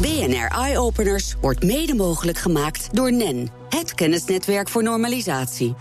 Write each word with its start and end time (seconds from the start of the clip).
BNR 0.00 0.46
Eye 0.46 0.78
Openers 0.78 1.34
wordt 1.40 1.62
mede 1.62 1.94
mogelijk 1.94 2.38
gemaakt 2.38 2.88
door 2.92 3.12
NEN, 3.12 3.48
het 3.68 3.94
kennisnetwerk 3.94 4.68
voor 4.68 4.82
normalisatie. 4.82 5.74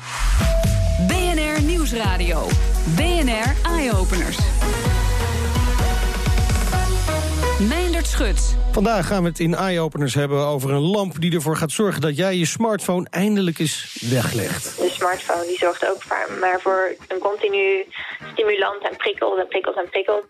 BNR 1.08 1.62
Nieuwsradio. 1.62 2.48
BNR 2.96 3.56
Eye 3.72 3.94
Openers. 3.94 4.38
Meindert 7.68 8.08
Schut. 8.08 8.56
Vandaag 8.72 9.08
gaan 9.08 9.24
we 9.24 9.30
het 9.30 9.40
in 9.40 9.56
Eye-Openers 9.56 10.14
hebben 10.14 10.46
over 10.46 10.72
een 10.72 10.82
lamp 10.82 11.22
die 11.22 11.34
ervoor 11.34 11.58
gaat 11.58 11.72
zorgen 11.72 12.02
dat 12.02 12.18
jij 12.18 12.38
je 12.38 12.46
smartphone 12.46 13.08
eindelijk 13.10 13.60
eens 13.60 13.98
weglegt. 14.10 14.87
Smartphone 14.98 15.46
die 15.48 15.58
zorgt 15.58 15.90
ook 15.90 16.04
maar 16.40 16.60
voor 16.62 16.96
een 17.08 17.20
continu 17.20 17.86
stimulant 18.34 18.84
en 18.90 18.96
prikkels 18.98 19.40
en 19.40 19.48
prikkels 19.48 19.76
en 19.76 19.90
prikkels. 19.90 20.24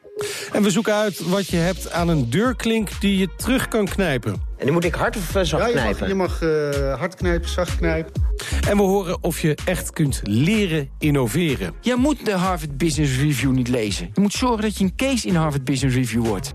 En 0.51 0.63
we 0.63 0.69
zoeken 0.69 0.93
uit 0.93 1.29
wat 1.29 1.47
je 1.47 1.57
hebt 1.57 1.91
aan 1.91 2.07
een 2.07 2.29
deurklink 2.29 2.89
die 2.99 3.17
je 3.17 3.35
terug 3.35 3.67
kan 3.67 3.85
knijpen. 3.85 4.31
En 4.57 4.65
die 4.65 4.71
moet 4.71 4.83
ik 4.83 4.95
hard 4.95 5.15
of 5.15 5.35
eh, 5.35 5.43
zacht 5.43 5.63
ja, 5.63 5.67
je 5.67 5.73
knijpen? 5.73 6.17
Mag, 6.17 6.39
je 6.39 6.45
mag 6.45 6.83
uh, 6.83 6.99
hard 6.99 7.15
knijpen, 7.15 7.49
zacht 7.49 7.77
knijpen. 7.77 8.11
En 8.69 8.77
we 8.77 8.83
horen 8.83 9.23
of 9.23 9.39
je 9.41 9.57
echt 9.65 9.91
kunt 9.91 10.21
leren 10.23 10.89
innoveren. 10.99 11.73
Je 11.81 11.95
moet 11.95 12.25
de 12.25 12.31
Harvard 12.31 12.77
Business 12.77 13.17
Review 13.17 13.51
niet 13.51 13.67
lezen. 13.67 14.09
Je 14.13 14.21
moet 14.21 14.33
zorgen 14.33 14.61
dat 14.61 14.77
je 14.77 14.83
een 14.83 14.95
case 14.95 15.27
in 15.27 15.35
Harvard 15.35 15.63
Business 15.63 15.95
Review 15.95 16.25
wordt. 16.25 16.53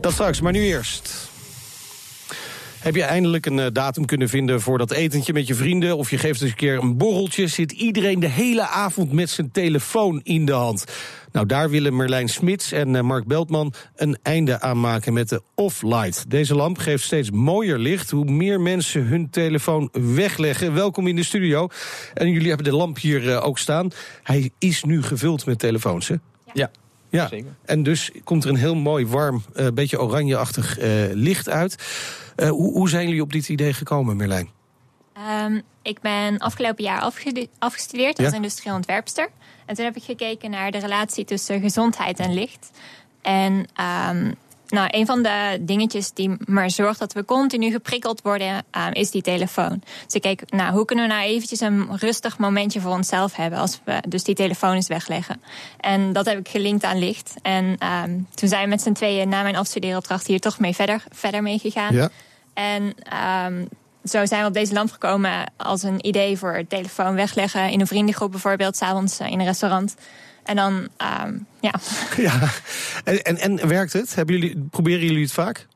Dat 0.00 0.12
straks, 0.12 0.40
maar 0.40 0.52
nu 0.52 0.60
eerst. 0.60 1.34
Heb 2.86 2.94
je 2.94 3.02
eindelijk 3.02 3.46
een 3.46 3.72
datum 3.72 4.04
kunnen 4.04 4.28
vinden 4.28 4.60
voor 4.60 4.78
dat 4.78 4.90
etentje 4.90 5.32
met 5.32 5.46
je 5.46 5.54
vrienden... 5.54 5.96
of 5.96 6.10
je 6.10 6.18
geeft 6.18 6.40
eens 6.40 6.50
een 6.50 6.56
keer 6.56 6.78
een 6.78 6.96
borreltje... 6.96 7.46
zit 7.46 7.72
iedereen 7.72 8.20
de 8.20 8.28
hele 8.28 8.66
avond 8.66 9.12
met 9.12 9.30
zijn 9.30 9.50
telefoon 9.50 10.20
in 10.22 10.44
de 10.44 10.52
hand. 10.52 10.84
Nou, 11.32 11.46
daar 11.46 11.70
willen 11.70 11.96
Merlijn 11.96 12.28
Smits 12.28 12.72
en 12.72 13.04
Mark 13.04 13.26
Beltman 13.26 13.72
een 13.96 14.18
einde 14.22 14.60
aan 14.60 14.80
maken 14.80 15.12
met 15.12 15.28
de 15.28 15.42
Off-Light. 15.54 16.30
Deze 16.30 16.54
lamp 16.54 16.78
geeft 16.78 17.04
steeds 17.04 17.30
mooier 17.30 17.78
licht 17.78 18.10
hoe 18.10 18.24
meer 18.24 18.60
mensen 18.60 19.06
hun 19.06 19.30
telefoon 19.30 19.88
wegleggen. 19.92 20.74
Welkom 20.74 21.06
in 21.06 21.16
de 21.16 21.24
studio. 21.24 21.68
En 22.14 22.30
jullie 22.30 22.48
hebben 22.48 22.66
de 22.66 22.76
lamp 22.76 22.98
hier 22.98 23.42
ook 23.42 23.58
staan. 23.58 23.90
Hij 24.22 24.50
is 24.58 24.84
nu 24.84 25.02
gevuld 25.02 25.46
met 25.46 25.58
telefoons, 25.58 26.08
hè? 26.08 26.14
Ja. 26.52 26.70
Ja, 27.08 27.28
Zeker. 27.28 27.54
en 27.64 27.82
dus 27.82 28.10
komt 28.24 28.44
er 28.44 28.50
een 28.50 28.56
heel 28.56 28.74
mooi, 28.74 29.06
warm, 29.06 29.42
uh, 29.56 29.66
beetje 29.74 30.00
oranjeachtig 30.00 30.80
uh, 30.80 30.86
licht 31.12 31.48
uit. 31.48 31.76
Uh, 32.36 32.48
hoe, 32.48 32.72
hoe, 32.72 32.88
zijn 32.88 33.06
jullie 33.06 33.22
op 33.22 33.32
dit 33.32 33.48
idee 33.48 33.72
gekomen, 33.72 34.16
Merlijn? 34.16 34.50
Um, 35.44 35.62
ik 35.82 36.00
ben 36.00 36.38
afgelopen 36.38 36.84
jaar 36.84 37.00
afgestudeerd, 37.00 37.48
afgestudeerd 37.58 38.18
als 38.18 38.32
industrieel 38.32 38.74
ontwerpster. 38.74 39.28
En 39.66 39.74
toen 39.74 39.84
heb 39.84 39.96
ik 39.96 40.02
gekeken 40.02 40.50
naar 40.50 40.70
de 40.70 40.78
relatie 40.78 41.24
tussen 41.24 41.60
gezondheid 41.60 42.18
en 42.18 42.34
licht. 42.34 42.70
En 43.22 43.52
um, 43.52 44.34
nou, 44.68 44.88
een 44.90 45.06
van 45.06 45.22
de 45.22 45.58
dingetjes 45.60 46.12
die 46.12 46.36
maar 46.44 46.70
zorgt 46.70 46.98
dat 46.98 47.12
we 47.12 47.24
continu 47.24 47.70
geprikkeld 47.70 48.22
worden, 48.22 48.48
um, 48.48 48.92
is 48.92 49.10
die 49.10 49.22
telefoon. 49.22 49.82
Dus 50.04 50.14
ik 50.14 50.22
keek, 50.22 50.50
nou, 50.50 50.74
hoe 50.74 50.84
kunnen 50.84 51.08
we 51.08 51.14
nou 51.14 51.26
eventjes 51.26 51.60
een 51.60 51.96
rustig 51.98 52.38
momentje 52.38 52.80
voor 52.80 52.92
onszelf 52.92 53.36
hebben 53.36 53.58
als 53.58 53.80
we 53.84 54.02
dus 54.08 54.24
die 54.24 54.34
telefoon 54.34 54.74
eens 54.74 54.88
wegleggen. 54.88 55.42
En 55.80 56.12
dat 56.12 56.26
heb 56.26 56.38
ik 56.38 56.48
gelinkt 56.48 56.84
aan 56.84 56.98
licht. 56.98 57.34
En 57.42 57.78
toen 58.34 58.48
zijn 58.48 58.62
we 58.62 58.68
met 58.68 58.82
z'n 58.82 58.92
tweeën 58.92 59.28
na 59.28 59.42
mijn 59.42 59.56
afstudeeropdracht 59.56 60.26
hier 60.26 60.40
toch 60.40 60.58
mee 60.58 60.74
verder, 60.74 61.04
verder 61.12 61.42
mee 61.42 61.58
gegaan. 61.58 61.94
Ja. 61.94 62.10
En 62.56 62.94
um, 63.46 63.68
zo 64.04 64.26
zijn 64.26 64.40
we 64.40 64.48
op 64.48 64.54
deze 64.54 64.72
lamp 64.72 64.90
gekomen 64.90 65.52
als 65.56 65.82
een 65.82 66.06
idee 66.06 66.38
voor 66.38 66.64
telefoon 66.68 67.14
wegleggen 67.14 67.70
in 67.70 67.80
een 67.80 67.86
vriendengroep 67.86 68.30
bijvoorbeeld, 68.30 68.76
s'avonds 68.76 69.20
in 69.20 69.40
een 69.40 69.46
restaurant. 69.46 69.94
En 70.44 70.56
dan, 70.56 70.88
um, 71.24 71.46
ja. 71.60 71.74
ja. 72.16 72.40
En, 73.04 73.24
en, 73.24 73.38
en, 73.38 73.68
werkt 73.68 73.92
het? 73.92 74.14
Hebben 74.14 74.38
jullie, 74.38 74.66
proberen 74.70 75.06
jullie 75.06 75.22
het 75.22 75.32
vaak? 75.32 75.66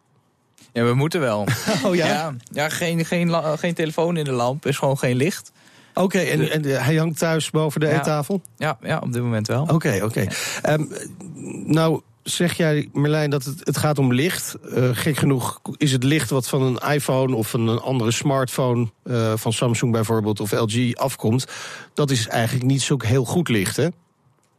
Ja, 0.72 0.84
we 0.84 0.94
moeten 0.94 1.20
wel. 1.20 1.46
Oh 1.84 1.94
ja? 1.94 2.06
Ja, 2.06 2.34
ja 2.52 2.68
geen, 2.68 3.04
geen, 3.04 3.58
geen 3.58 3.74
telefoon 3.74 4.16
in 4.16 4.24
de 4.24 4.32
lamp, 4.32 4.66
is 4.66 4.78
gewoon 4.78 4.98
geen 4.98 5.16
licht. 5.16 5.52
Oké, 5.94 6.02
okay, 6.02 6.30
en, 6.30 6.50
en, 6.50 6.84
hij 6.84 6.96
hangt 6.96 7.18
thuis 7.18 7.50
boven 7.50 7.80
de 7.80 7.86
ja. 7.86 7.92
eettafel? 7.92 8.42
Ja, 8.56 8.78
ja, 8.82 8.98
op 8.98 9.12
dit 9.12 9.22
moment 9.22 9.46
wel. 9.46 9.62
Oké, 9.62 9.74
okay, 9.74 10.00
oké. 10.00 10.04
Okay. 10.04 10.28
Ja. 10.62 10.72
Um, 10.72 10.92
nou, 11.72 12.00
zeg 12.22 12.56
jij, 12.56 12.88
Merlijn, 12.92 13.30
dat 13.30 13.44
het, 13.44 13.60
het 13.64 13.76
gaat 13.76 13.98
om 13.98 14.12
licht. 14.12 14.56
Uh, 14.64 14.88
gek 14.92 15.16
genoeg 15.16 15.60
is 15.76 15.92
het 15.92 16.04
licht 16.04 16.30
wat 16.30 16.48
van 16.48 16.62
een 16.62 16.92
iPhone 16.92 17.36
of 17.36 17.52
een 17.52 17.68
andere 17.68 18.10
smartphone... 18.10 18.88
Uh, 19.04 19.32
van 19.36 19.52
Samsung 19.52 19.92
bijvoorbeeld 19.92 20.40
of 20.40 20.52
LG 20.52 20.94
afkomt... 20.94 21.44
dat 21.94 22.10
is 22.10 22.28
eigenlijk 22.28 22.66
niet 22.66 22.82
zo 22.82 22.96
heel 22.98 23.24
goed 23.24 23.48
licht, 23.48 23.76
hè? 23.76 23.88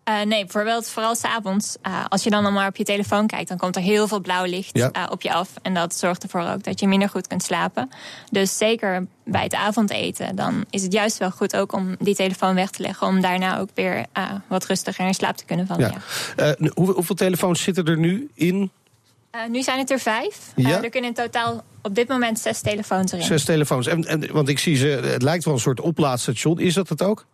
Uh, 0.09 0.21
nee, 0.21 0.41
bijvoorbeeld 0.41 0.89
vooral 0.89 1.15
s'avonds. 1.15 1.77
Uh, 1.87 2.05
als 2.09 2.23
je 2.23 2.29
dan 2.29 2.53
maar 2.53 2.67
op 2.67 2.75
je 2.75 2.83
telefoon 2.83 3.27
kijkt, 3.27 3.47
dan 3.47 3.57
komt 3.57 3.75
er 3.75 3.81
heel 3.81 4.07
veel 4.07 4.19
blauw 4.19 4.45
licht 4.45 4.77
ja. 4.77 4.91
uh, 4.97 5.07
op 5.09 5.21
je 5.21 5.33
af. 5.33 5.49
En 5.61 5.73
dat 5.73 5.95
zorgt 5.95 6.23
ervoor 6.23 6.41
ook 6.41 6.63
dat 6.63 6.79
je 6.79 6.87
minder 6.87 7.09
goed 7.09 7.27
kunt 7.27 7.43
slapen. 7.43 7.89
Dus 8.31 8.57
zeker 8.57 9.07
bij 9.23 9.43
het 9.43 9.53
avondeten, 9.53 10.35
dan 10.35 10.65
is 10.69 10.81
het 10.81 10.93
juist 10.93 11.17
wel 11.17 11.31
goed 11.31 11.55
ook 11.55 11.73
om 11.73 11.95
die 11.99 12.15
telefoon 12.15 12.55
weg 12.55 12.69
te 12.69 12.81
leggen. 12.81 13.07
Om 13.07 13.21
daarna 13.21 13.59
ook 13.59 13.69
weer 13.73 14.05
wat 14.47 14.65
rustiger 14.65 15.05
in 15.05 15.13
slaap 15.13 15.37
te 15.37 15.45
kunnen 15.45 15.67
vallen. 15.67 16.01
Ja. 16.35 16.55
Ja. 16.57 16.69
Hoe, 16.73 16.91
hoeveel 16.91 17.15
telefoons 17.15 17.61
zitten 17.61 17.85
er 17.85 17.97
nu 17.97 18.29
in? 18.33 18.71
nu 19.49 19.61
zijn 19.61 19.79
het 19.79 19.91
er 19.91 19.99
vijf. 19.99 20.51
Ja? 20.55 20.83
er 20.83 20.89
kunnen 20.89 21.09
in 21.09 21.15
totaal 21.15 21.63
op 21.81 21.95
dit 21.95 22.07
moment 22.07 22.39
zes 22.39 22.61
telefoons 22.61 23.11
erin. 23.11 23.25
Zes 23.25 23.43
telefoons. 23.43 23.87
En, 23.87 24.05
en, 24.05 24.31
want 24.31 24.49
ik 24.49 24.59
zie 24.59 24.75
ze, 24.75 24.87
het 24.87 25.21
lijkt 25.21 25.45
wel 25.45 25.53
een 25.53 25.59
soort 25.59 25.79
oplaadstation. 25.79 26.59
Is 26.59 26.73
dat 26.73 26.89
het 26.89 27.01
ook? 27.01 27.25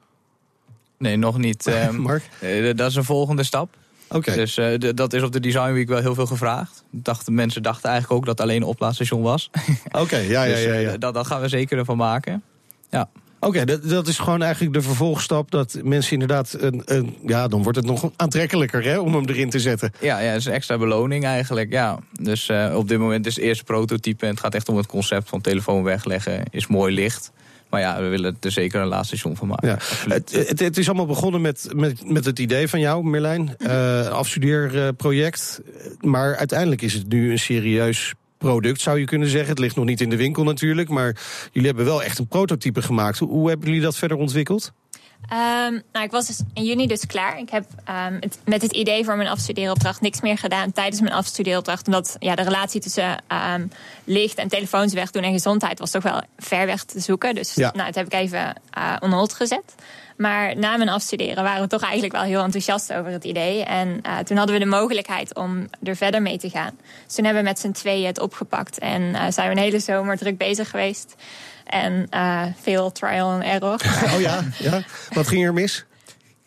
Nee, 0.97 1.17
nog 1.17 1.37
niet. 1.37 1.67
Um, 1.67 1.95
Mark? 2.07 2.23
Uh, 2.41 2.75
dat 2.75 2.89
is 2.89 2.95
een 2.95 3.03
volgende 3.03 3.43
stap. 3.43 3.75
Oké. 4.07 4.17
Okay. 4.17 4.35
Dus 4.35 4.57
uh, 4.57 4.77
de, 4.77 4.93
dat 4.93 5.13
is 5.13 5.21
op 5.21 5.31
de 5.31 5.39
Design 5.39 5.71
Week 5.71 5.87
wel 5.87 6.01
heel 6.01 6.15
veel 6.15 6.25
gevraagd. 6.25 6.83
Dachten, 6.91 7.33
mensen 7.33 7.63
dachten 7.63 7.89
eigenlijk 7.89 8.19
ook 8.19 8.25
dat 8.25 8.41
alleen 8.41 8.61
een 8.61 8.67
oplaadstation 8.67 9.21
was. 9.21 9.49
Oké, 9.87 9.99
okay, 9.99 10.27
ja, 10.27 10.43
ja, 10.43 10.55
dus, 10.55 10.63
ja. 10.63 10.73
ja. 10.73 10.93
Uh, 10.93 10.99
dat, 10.99 11.13
dat 11.13 11.27
gaan 11.27 11.41
we 11.41 11.47
zeker 11.47 11.77
ervan 11.77 11.97
maken. 11.97 12.43
Ja. 12.89 13.09
Oké, 13.39 13.47
okay, 13.47 13.65
dat, 13.65 13.89
dat 13.89 14.07
is 14.07 14.17
gewoon 14.17 14.41
eigenlijk 14.41 14.73
de 14.73 14.81
vervolgstap 14.81 15.51
dat 15.51 15.79
mensen 15.83 16.13
inderdaad... 16.13 16.55
Een, 16.59 16.81
een, 16.85 17.17
ja, 17.25 17.47
dan 17.47 17.63
wordt 17.63 17.77
het 17.77 17.87
nog 17.87 18.11
aantrekkelijker 18.15 18.83
hè, 18.83 18.99
om 18.99 19.13
hem 19.13 19.25
erin 19.25 19.49
te 19.49 19.59
zetten. 19.59 19.91
Ja, 19.99 20.19
ja, 20.19 20.29
dat 20.31 20.39
is 20.39 20.45
een 20.45 20.53
extra 20.53 20.77
beloning 20.77 21.25
eigenlijk, 21.25 21.71
ja. 21.71 21.99
Dus 22.21 22.49
uh, 22.49 22.73
op 22.75 22.87
dit 22.87 22.99
moment 22.99 23.25
is 23.25 23.35
het 23.35 23.43
eerste 23.43 23.63
prototype... 23.63 24.25
en 24.25 24.31
het 24.31 24.39
gaat 24.39 24.55
echt 24.55 24.69
om 24.69 24.77
het 24.77 24.85
concept 24.85 25.29
van 25.29 25.41
telefoon 25.41 25.83
wegleggen, 25.83 26.43
is 26.49 26.67
mooi 26.67 26.93
licht... 26.93 27.31
Maar 27.69 27.79
ja, 27.79 28.01
we 28.01 28.07
willen 28.07 28.37
er 28.39 28.51
zeker 28.51 28.81
een 28.81 28.87
laatste 28.87 29.17
station 29.17 29.35
van 29.35 29.47
maken. 29.47 29.67
Ja. 29.67 29.77
Het, 30.13 30.31
het, 30.31 30.59
het, 30.59 30.77
is 30.77 30.87
allemaal 30.87 31.05
begonnen 31.05 31.41
met, 31.41 31.67
met, 31.75 32.09
met 32.11 32.25
het 32.25 32.39
idee 32.39 32.67
van 32.67 32.79
jou, 32.79 33.03
Merlijn. 33.03 33.55
Uh, 33.57 34.07
afstudeerproject. 34.07 35.61
Maar 35.99 36.35
uiteindelijk 36.35 36.81
is 36.81 36.93
het 36.93 37.07
nu 37.07 37.31
een 37.31 37.39
serieus 37.39 38.13
product, 38.37 38.81
zou 38.81 38.99
je 38.99 39.05
kunnen 39.05 39.29
zeggen. 39.29 39.49
Het 39.49 39.59
ligt 39.59 39.75
nog 39.75 39.85
niet 39.85 40.01
in 40.01 40.09
de 40.09 40.15
winkel 40.15 40.43
natuurlijk. 40.43 40.89
Maar 40.89 41.15
jullie 41.51 41.67
hebben 41.67 41.85
wel 41.85 42.03
echt 42.03 42.19
een 42.19 42.27
prototype 42.27 42.81
gemaakt. 42.81 43.17
Hoe, 43.19 43.29
hoe 43.29 43.49
hebben 43.49 43.67
jullie 43.67 43.83
dat 43.83 43.97
verder 43.97 44.17
ontwikkeld? 44.17 44.73
Um, 45.33 45.83
nou, 45.91 46.05
ik 46.05 46.11
was 46.11 46.27
dus 46.27 46.41
in 46.53 46.63
juni 46.63 46.87
dus 46.87 47.05
klaar. 47.05 47.37
Ik 47.39 47.49
heb 47.49 47.65
um, 47.89 48.17
het, 48.19 48.39
met 48.45 48.61
het 48.61 48.71
idee 48.71 49.03
voor 49.03 49.15
mijn 49.17 49.29
afstudeeropdracht 49.29 50.01
niks 50.01 50.21
meer 50.21 50.37
gedaan 50.37 50.71
tijdens 50.71 51.01
mijn 51.01 51.13
afstudeeropdracht. 51.13 51.87
Omdat 51.87 52.15
ja, 52.19 52.35
de 52.35 52.41
relatie 52.41 52.81
tussen 52.81 53.23
um, 53.53 53.71
licht 54.03 54.37
en 54.37 54.47
telefoons 54.47 54.93
wegdoen 54.93 55.23
en 55.23 55.31
gezondheid 55.31 55.79
was 55.79 55.91
toch 55.91 56.03
wel 56.03 56.21
ver 56.37 56.65
weg 56.65 56.83
te 56.83 56.99
zoeken. 56.99 57.35
Dus 57.35 57.53
ja. 57.53 57.71
nou, 57.73 57.85
dat 57.85 57.95
heb 57.95 58.05
ik 58.05 58.13
even 58.13 58.55
uh, 58.77 58.95
on 58.99 59.11
hold 59.11 59.33
gezet. 59.33 59.75
Maar 60.17 60.57
na 60.57 60.77
mijn 60.77 60.89
afstuderen 60.89 61.43
waren 61.43 61.61
we 61.61 61.67
toch 61.67 61.81
eigenlijk 61.81 62.13
wel 62.13 62.23
heel 62.23 62.43
enthousiast 62.43 62.93
over 62.93 63.11
het 63.11 63.23
idee. 63.23 63.63
En 63.63 63.87
uh, 63.87 64.17
toen 64.17 64.37
hadden 64.37 64.55
we 64.55 64.63
de 64.63 64.69
mogelijkheid 64.69 65.35
om 65.35 65.67
er 65.83 65.95
verder 65.95 66.21
mee 66.21 66.37
te 66.37 66.49
gaan. 66.49 66.77
Dus 67.05 67.15
toen 67.15 67.25
hebben 67.25 67.43
we 67.43 67.49
met 67.49 67.59
z'n 67.59 67.71
tweeën 67.71 68.05
het 68.05 68.19
opgepakt. 68.19 68.79
En 68.79 69.01
uh, 69.01 69.25
zijn 69.29 69.49
we 69.49 69.55
een 69.55 69.61
hele 69.63 69.79
zomer 69.79 70.17
druk 70.17 70.37
bezig 70.37 70.69
geweest. 70.69 71.15
En 71.67 72.07
uh, 72.13 72.43
veel 72.61 72.91
trial 72.91 73.29
and 73.29 73.43
error. 73.43 73.79
Oh 74.15 74.21
ja, 74.21 74.43
ja. 74.57 74.83
Wat 75.13 75.27
ging 75.27 75.45
er 75.45 75.53
mis? 75.53 75.85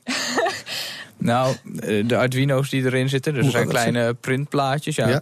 Nou, 1.20 1.56
de 2.06 2.16
Arduino's 2.16 2.70
die 2.70 2.84
erin 2.84 3.08
zitten. 3.08 3.34
Dus 3.34 3.44
er 3.44 3.50
zijn 3.50 3.69
kleine 3.69 4.14
printplaatjes, 4.14 4.97
ja, 4.97 5.09
ja. 5.09 5.20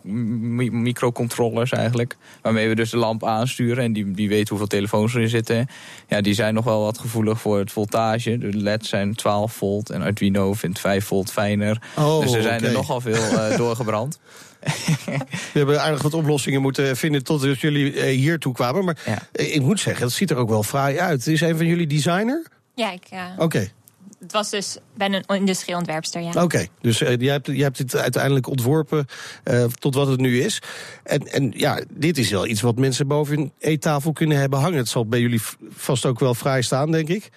microcontrollers 0.70 1.72
eigenlijk. 1.72 2.16
Waarmee 2.42 2.69
we 2.69 2.75
dus 2.75 2.90
de 2.90 2.96
lamp 2.96 3.25
aansturen 3.25 3.84
en 3.84 3.93
die, 3.93 4.11
die 4.11 4.28
weet 4.28 4.49
hoeveel 4.49 4.67
telefoons 4.67 5.14
erin 5.14 5.28
zitten. 5.28 5.67
Ja, 6.08 6.20
die 6.20 6.34
zijn 6.34 6.55
nog 6.55 6.64
wel 6.64 6.82
wat 6.82 6.99
gevoelig 6.99 7.40
voor 7.40 7.58
het 7.58 7.73
voltage. 7.73 8.38
De 8.38 8.56
LED's 8.56 8.88
zijn 8.88 9.14
12 9.14 9.52
volt 9.52 9.90
en 9.90 10.02
Arduino 10.02 10.52
vindt 10.52 10.81
5 10.81 11.05
volt 11.05 11.32
fijner. 11.32 11.82
Oh, 11.96 12.20
dus 12.20 12.32
er 12.32 12.43
zijn 12.43 12.58
okay. 12.58 12.69
er 12.69 12.75
nogal 12.75 13.00
veel 13.00 13.32
uh, 13.32 13.56
doorgebrand. 13.62 14.19
We 15.52 15.58
hebben 15.58 15.82
aardig 15.82 16.02
wat 16.02 16.14
oplossingen 16.14 16.62
moeten 16.62 16.96
vinden 16.96 17.25
tot 17.25 17.60
jullie 17.60 17.94
uh, 17.94 18.02
hier 18.02 18.38
toe 18.38 18.55
kwamen. 18.55 18.84
Maar 18.84 19.02
ja. 19.06 19.19
ik 19.32 19.62
moet 19.62 19.81
zeggen, 19.81 20.05
het 20.05 20.14
ziet 20.14 20.31
er 20.31 20.37
ook 20.37 20.49
wel 20.49 20.62
fraai 20.62 20.99
uit. 20.99 21.26
Is 21.26 21.40
een 21.40 21.56
van 21.56 21.66
jullie 21.66 21.87
designer? 21.87 22.46
Ja, 22.75 22.93
ik... 22.93 23.06
Uh... 23.12 23.22
Oké. 23.34 23.43
Okay 23.43 23.72
het 24.19 24.32
was 24.32 24.50
dus, 24.50 24.78
ben 24.94 25.12
een 25.12 25.25
industrieel 25.26 25.78
ontwerpster, 25.78 26.20
ja. 26.20 26.28
Oké, 26.28 26.43
okay, 26.43 26.69
dus 26.81 27.02
uh, 27.02 27.16
jij, 27.16 27.32
hebt, 27.32 27.46
jij 27.46 27.62
hebt 27.62 27.76
dit 27.76 27.96
uiteindelijk 27.96 28.46
ontworpen 28.46 29.06
uh, 29.44 29.64
tot 29.64 29.94
wat 29.94 30.06
het 30.06 30.20
nu 30.20 30.40
is. 30.40 30.62
En, 31.02 31.26
en 31.32 31.52
ja, 31.56 31.81
dit 31.90 32.19
is 32.19 32.31
wel 32.31 32.46
iets 32.46 32.61
wat 32.61 32.76
mensen 32.76 33.06
boven 33.06 33.37
hun 33.37 33.52
eettafel 33.58 34.12
kunnen 34.12 34.38
hebben 34.38 34.58
hangen. 34.58 34.78
Het 34.78 34.88
zal 34.88 35.06
bij 35.06 35.20
jullie 35.20 35.40
vast 35.70 36.06
ook 36.06 36.20
wel 36.20 36.34
vrij 36.34 36.62
staan, 36.62 36.90
denk 36.90 37.08
ik. 37.08 37.31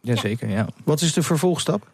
Jazeker, 0.00 0.48
ja. 0.48 0.66
Wat 0.84 1.00
is 1.00 1.12
de 1.12 1.22
vervolgstap? 1.22 1.90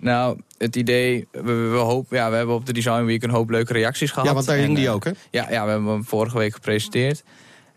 Nou, 0.00 0.38
het 0.58 0.76
idee, 0.76 1.28
we, 1.30 1.52
we, 1.52 1.76
hopen, 1.76 2.16
ja, 2.16 2.30
we 2.30 2.36
hebben 2.36 2.54
op 2.54 2.66
de 2.66 2.72
Design 2.72 3.04
Week 3.04 3.22
een 3.22 3.30
hoop 3.30 3.50
leuke 3.50 3.72
reacties 3.72 4.10
gehad. 4.10 4.28
Ja, 4.28 4.34
want 4.34 4.46
daar 4.46 4.56
hing 4.56 4.68
En, 4.68 4.74
die 4.74 4.86
eh, 4.86 4.94
ook, 4.94 5.04
hè? 5.04 5.10
Ja, 5.30 5.50
ja, 5.50 5.64
we 5.64 5.70
hebben 5.70 5.88
hem 5.88 6.04
vorige 6.04 6.38
week 6.38 6.54
gepresenteerd. 6.54 7.22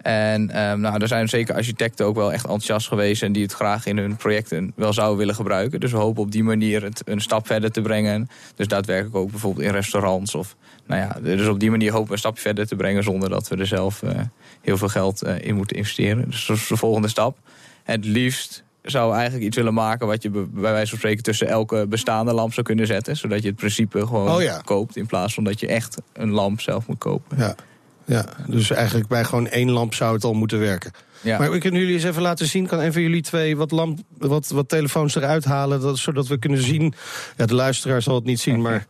En 0.02 0.50
ehm, 0.50 0.80
nou, 0.80 1.02
er 1.02 1.08
zijn 1.08 1.30
zeker 1.30 1.56
architecten 1.56 2.06
ook 2.06 2.16
wel 2.16 2.32
echt 2.32 2.44
enthousiast 2.44 2.88
geweest... 2.88 3.24
en 3.24 3.32
die 3.32 3.44
het 3.44 3.54
graag 3.54 3.86
in 3.86 3.98
hun 3.98 4.16
projecten 4.16 4.74
wel 4.76 4.94
zouden 4.94 5.18
willen 5.18 5.36
gebruiken. 5.36 5.80
Dus 5.80 5.92
we 5.92 5.98
hopen 5.98 6.22
op 6.22 6.32
die 6.32 6.44
manier 6.44 6.84
het 6.84 7.02
een 7.06 7.22
stap 7.22 7.48
verder 7.48 7.72
te 7.72 7.82
brengen. 7.82 8.30
Dus 8.56 8.68
daadwerkelijk 8.68 9.16
ook 9.16 9.32
bijvoorbeeld 9.32 9.66
in 9.66 9.72
restaurants. 9.72 10.36
Of, 10.36 10.56
nou 10.86 11.02
ja, 11.02 11.36
dus 11.36 11.48
op 11.48 11.60
die 11.60 11.72
manier 11.72 11.92
hopen 11.92 12.08
we 12.08 12.14
een 12.14 12.20
stapje 12.20 12.42
verder 12.42 12.68
te 12.68 12.76
brengen... 12.76 13.04
zonder 13.04 13.30
dat 13.30 13.48
we 13.48 13.56
er 13.56 13.68
zelf 13.68 14.04
eh, 14.04 14.20
heel 14.62 14.78
veel 14.78 14.88
geld 14.88 15.22
eh, 15.22 15.36
in 15.42 15.56
moeten 15.56 15.78
investeren. 15.78 16.30
Dus 16.30 16.46
dat 16.46 16.58
is 16.58 16.68
de 16.68 16.78
volgende 16.78 17.08
stap. 17.08 17.38
Het 17.84 18.06
liefst 18.06 18.64
zou 18.90 19.14
eigenlijk 19.14 19.46
iets 19.46 19.56
willen 19.58 19.74
maken... 19.74 20.08
wat 20.08 20.24
je 20.24 20.30
bij 20.30 20.48
wijze 20.52 20.90
van 20.90 20.98
spreken 20.98 21.24
tussen 21.24 21.48
elke 21.48 21.86
bestaande 21.88 22.34
lamp 22.34 22.54
zou 22.54 22.66
kunnen 22.66 22.88
zetten. 22.88 23.18
Zodat 23.18 23.42
je 23.42 23.48
het 23.48 23.58
principe 23.58 24.00
gewoon 24.00 24.36
Oh 24.36 24.42
ja. 24.42 24.62
koopt... 24.66 24.96
in 24.96 25.06
plaats 25.06 25.34
van 25.34 25.44
dat 25.44 25.60
je 25.60 25.68
echt 25.68 26.02
een 26.14 26.30
lamp 26.32 26.62
zelf 26.62 26.88
moet 26.88 26.98
kopen. 26.98 27.38
Ja. 27.38 27.56
ja, 28.06 28.26
dus 28.48 28.70
eigenlijk 28.70 29.08
bij 29.08 29.24
gewoon 29.24 29.48
één 29.48 29.72
lamp 29.72 29.94
zou 29.94 30.14
het 30.14 30.24
al 30.24 30.34
moeten 30.34 30.60
werken. 30.60 30.92
Ja. 31.22 31.38
Maar 31.38 31.52
we 31.52 31.58
kunnen 31.58 31.80
jullie 31.80 31.96
eens 31.96 32.04
even 32.04 32.22
laten 32.22 32.48
zien. 32.48 32.68
Kan 32.68 32.80
een 32.80 32.94
van 32.94 33.02
jullie 33.02 33.22
twee 33.22 33.58
wat, 33.58 33.72
lamp, 33.72 34.00
wat, 34.18 34.48
wat 34.48 34.70
telefoons 34.70 35.16
eruit 35.16 35.46
halen? 35.46 35.82
Dat, 35.82 35.98
zodat 35.98 36.28
we 36.28 36.38
kunnen 36.38 36.64
zien. 36.64 36.94
Ja, 37.38 37.46
de 37.46 37.56
luisteraar 37.56 38.02
zal 38.02 38.16
het 38.16 38.24
niet 38.24 38.40
zien, 38.40 38.62
maar 38.62 38.86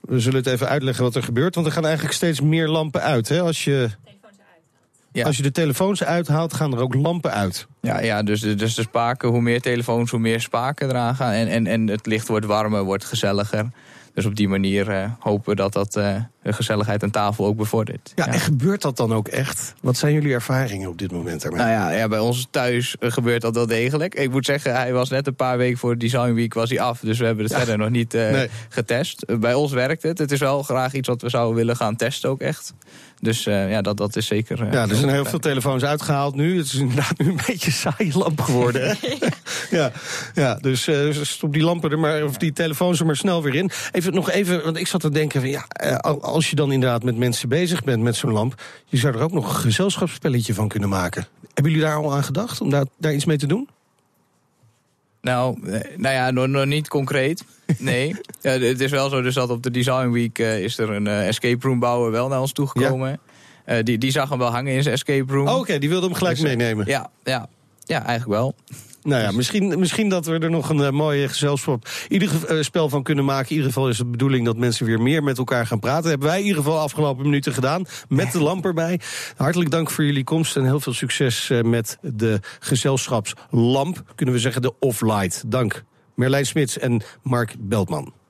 we 0.00 0.20
zullen 0.20 0.38
het 0.38 0.46
even 0.46 0.68
uitleggen 0.68 1.04
wat 1.04 1.14
er 1.14 1.22
gebeurt. 1.22 1.54
Want 1.54 1.66
er 1.66 1.72
gaan 1.72 1.84
eigenlijk 1.84 2.14
steeds 2.14 2.40
meer 2.40 2.68
lampen 2.68 3.02
uit. 3.02 3.28
Hè? 3.28 3.40
Als, 3.40 3.64
je, 3.64 3.90
Ja. 5.14 5.24
als 5.26 5.36
je 5.36 5.42
de 5.42 5.50
telefoons 5.50 6.04
uithaalt, 6.04 6.54
gaan 6.54 6.72
er 6.72 6.78
ook 6.80 6.94
lampen 6.94 7.32
uit. 7.32 7.66
Ja, 7.80 8.00
ja 8.00 8.22
dus, 8.22 8.40
de- 8.40 8.54
dus 8.54 8.74
de 8.74 8.82
spaken, 8.82 9.28
hoe 9.28 9.40
meer 9.40 9.60
telefoons, 9.60 10.10
hoe 10.10 10.20
meer 10.20 10.40
spaken 10.40 10.88
eraan 10.88 11.14
gaan. 11.14 11.32
En, 11.32 11.48
en, 11.48 11.66
en 11.66 11.86
het 11.88 12.06
licht 12.06 12.28
wordt 12.28 12.46
warmer, 12.46 12.82
wordt 12.82 13.04
gezelliger. 13.04 13.68
Dus 14.14 14.24
op 14.24 14.34
die 14.36 14.48
manier 14.48 14.90
eh, 14.90 15.10
hopen 15.18 15.50
we 15.50 15.56
dat 15.56 15.72
dat 15.72 15.96
eh, 15.96 16.16
de 16.42 16.52
gezelligheid 16.52 17.02
aan 17.02 17.10
tafel 17.10 17.46
ook 17.46 17.56
bevordert. 17.56 18.12
Ja, 18.14 18.26
en 18.26 18.40
gebeurt 18.40 18.82
dat 18.82 18.96
dan 18.96 19.14
ook 19.14 19.28
echt? 19.28 19.74
Wat 19.80 19.96
zijn 19.96 20.12
jullie 20.12 20.32
ervaringen 20.32 20.88
op 20.88 20.98
dit 20.98 21.12
moment 21.12 21.42
daarmee? 21.42 21.60
Nou 21.60 21.72
ja, 21.72 21.90
ja, 21.90 22.08
bij 22.08 22.18
ons 22.18 22.46
thuis 22.50 22.96
eh, 22.98 23.10
gebeurt 23.12 23.42
dat 23.42 23.54
wel 23.54 23.66
degelijk. 23.66 24.14
Ik 24.14 24.30
moet 24.30 24.44
zeggen, 24.44 24.74
hij 24.74 24.92
was 24.92 25.10
net 25.10 25.26
een 25.26 25.34
paar 25.34 25.58
weken 25.58 25.78
voor 25.78 25.98
Design 25.98 26.32
Week 26.32 26.54
was 26.54 26.70
hij 26.70 26.80
af. 26.80 27.00
Dus 27.00 27.18
we 27.18 27.24
hebben 27.24 27.44
het 27.44 27.54
verder 27.54 27.78
nog 27.78 27.90
niet 27.90 28.12
Nee. 28.12 28.48
getest. 28.68 29.40
Bij 29.40 29.54
ons 29.54 29.72
werkt 29.72 30.02
het. 30.02 30.18
Het 30.18 30.32
is 30.32 30.40
wel 30.40 30.62
graag 30.62 30.92
iets 30.92 31.08
wat 31.08 31.22
we 31.22 31.28
zouden 31.28 31.56
willen 31.56 31.76
gaan 31.76 31.96
testen 31.96 32.30
ook 32.30 32.40
echt. 32.40 32.74
Dus 33.20 33.44
ja, 33.44 33.82
dat, 33.82 33.96
dat 33.96 34.16
is 34.16 34.26
zeker... 34.26 34.72
Ja, 34.72 34.88
er 34.88 34.96
zijn 34.96 35.10
heel 35.10 35.24
veel 35.24 35.38
telefoons 35.38 35.84
uitgehaald 35.84 36.34
nu. 36.34 36.56
Het 36.56 36.66
is 36.66 36.74
inderdaad 36.74 37.18
nu 37.18 37.28
een 37.28 37.40
beetje 37.46 37.66
een 37.66 37.72
saaie 37.72 38.18
lamp 38.18 38.40
geworden. 38.40 38.86
Hè? 38.88 38.94
ja, 39.80 39.92
ja, 40.34 40.54
dus 40.54 40.86
eh, 40.86 41.08
stop 41.22 41.52
die 41.52 41.62
lampen 41.62 41.90
er 41.90 41.98
maar, 41.98 42.24
of 42.24 42.36
die 42.36 42.52
telefoons 42.52 43.00
er 43.00 43.06
maar 43.06 43.16
snel 43.16 43.42
weer 43.42 43.54
in. 43.54 43.70
Even 43.92 44.14
nog 44.14 44.30
even, 44.30 44.64
want 44.64 44.76
ik 44.76 44.86
zat 44.86 45.00
te 45.00 45.10
denken: 45.10 45.40
van, 45.40 45.50
ja, 45.50 45.64
eh, 45.68 45.96
al- 45.96 46.22
als 46.22 46.50
je 46.50 46.56
dan 46.56 46.72
inderdaad 46.72 47.02
met 47.02 47.16
mensen 47.16 47.48
bezig 47.48 47.84
bent 47.84 48.02
met 48.02 48.16
zo'n 48.16 48.32
lamp, 48.32 48.62
je 48.86 48.96
zou 48.96 49.14
er 49.14 49.22
ook 49.22 49.32
nog 49.32 49.48
een 49.48 49.60
gezelschapsspelletje 49.60 50.54
van 50.54 50.68
kunnen 50.68 50.88
maken. 50.88 51.26
Hebben 51.54 51.72
jullie 51.72 51.86
daar 51.88 51.96
al 51.96 52.14
aan 52.14 52.24
gedacht 52.24 52.60
om 52.60 52.70
daar, 52.70 52.84
daar 52.98 53.14
iets 53.14 53.24
mee 53.24 53.36
te 53.38 53.46
doen? 53.46 53.68
Nou, 55.20 55.70
eh, 55.72 55.80
nou 55.96 56.14
ja, 56.14 56.30
nog, 56.30 56.46
nog 56.46 56.64
niet 56.64 56.88
concreet. 56.88 57.44
Nee. 57.78 58.08
ja, 58.42 58.50
het 58.50 58.80
is 58.80 58.90
wel 58.90 59.08
zo 59.08 59.22
dus 59.22 59.34
dat 59.34 59.50
op 59.50 59.62
de 59.62 59.70
Design 59.70 60.08
Week 60.10 60.38
is 60.38 60.78
er 60.78 60.90
een 60.90 61.06
escape 61.06 61.66
room 61.66 61.78
bouwer 61.78 62.10
wel 62.10 62.28
naar 62.28 62.40
ons 62.40 62.52
toegekomen. 62.52 63.20
Eh, 63.64 63.82
die, 63.82 63.98
die 63.98 64.10
zag 64.10 64.28
hem 64.28 64.38
wel 64.38 64.50
hangen 64.50 64.72
in 64.72 64.82
zijn 64.82 64.94
escape 64.94 65.32
room. 65.32 65.48
Oh, 65.48 65.58
Oké, 65.58 65.78
die 65.78 65.88
wilde 65.88 66.06
hem 66.06 66.14
gelijk 66.14 66.36
Dus, 66.36 66.44
meenemen. 66.44 66.86
Ja, 66.86 67.10
ja, 67.22 67.48
ja, 67.84 68.04
eigenlijk 68.04 68.40
wel. 68.40 68.54
Nou 69.04 69.22
ja, 69.22 69.30
misschien, 69.30 69.78
misschien 69.78 70.08
dat 70.08 70.26
we 70.26 70.38
er 70.38 70.50
nog 70.50 70.68
een 70.68 70.82
eh, 70.82 70.90
mooie 70.90 71.28
gezelschap 71.28 71.88
ieder 72.08 72.46
eh, 72.46 72.62
spel 72.62 72.88
van 72.88 73.02
kunnen 73.02 73.24
maken. 73.24 73.48
In 73.48 73.56
ieder 73.56 73.72
geval 73.72 73.88
is 73.88 73.98
het 73.98 74.06
de 74.06 74.12
bedoeling 74.12 74.44
dat 74.44 74.56
mensen 74.56 74.86
weer 74.86 75.02
meer 75.02 75.22
met 75.22 75.38
elkaar 75.38 75.66
gaan 75.66 75.78
praten. 75.78 76.02
Dat 76.02 76.10
hebben 76.10 76.28
wij 76.28 76.38
in 76.38 76.46
ieder 76.46 76.62
geval 76.62 76.78
afgelopen 76.78 77.24
minuten 77.24 77.52
gedaan. 77.52 77.84
Met 78.08 78.32
de 78.32 78.42
lamp 78.42 78.64
erbij. 78.64 79.00
Hartelijk 79.36 79.70
dank 79.70 79.90
voor 79.90 80.04
jullie 80.04 80.24
komst 80.24 80.56
en 80.56 80.64
heel 80.64 80.80
veel 80.80 80.92
succes 80.92 81.50
eh, 81.50 81.62
met 81.62 81.98
de 82.00 82.40
gezelschapslamp. 82.58 84.12
Kunnen 84.14 84.34
we 84.34 84.40
zeggen 84.40 84.62
de 84.62 84.78
off-light. 84.78 85.42
Dank 85.46 85.84
Merlijn 86.14 86.46
Smits 86.46 86.78
en 86.78 87.02
Mark 87.22 87.54
Beltman. 87.58 88.23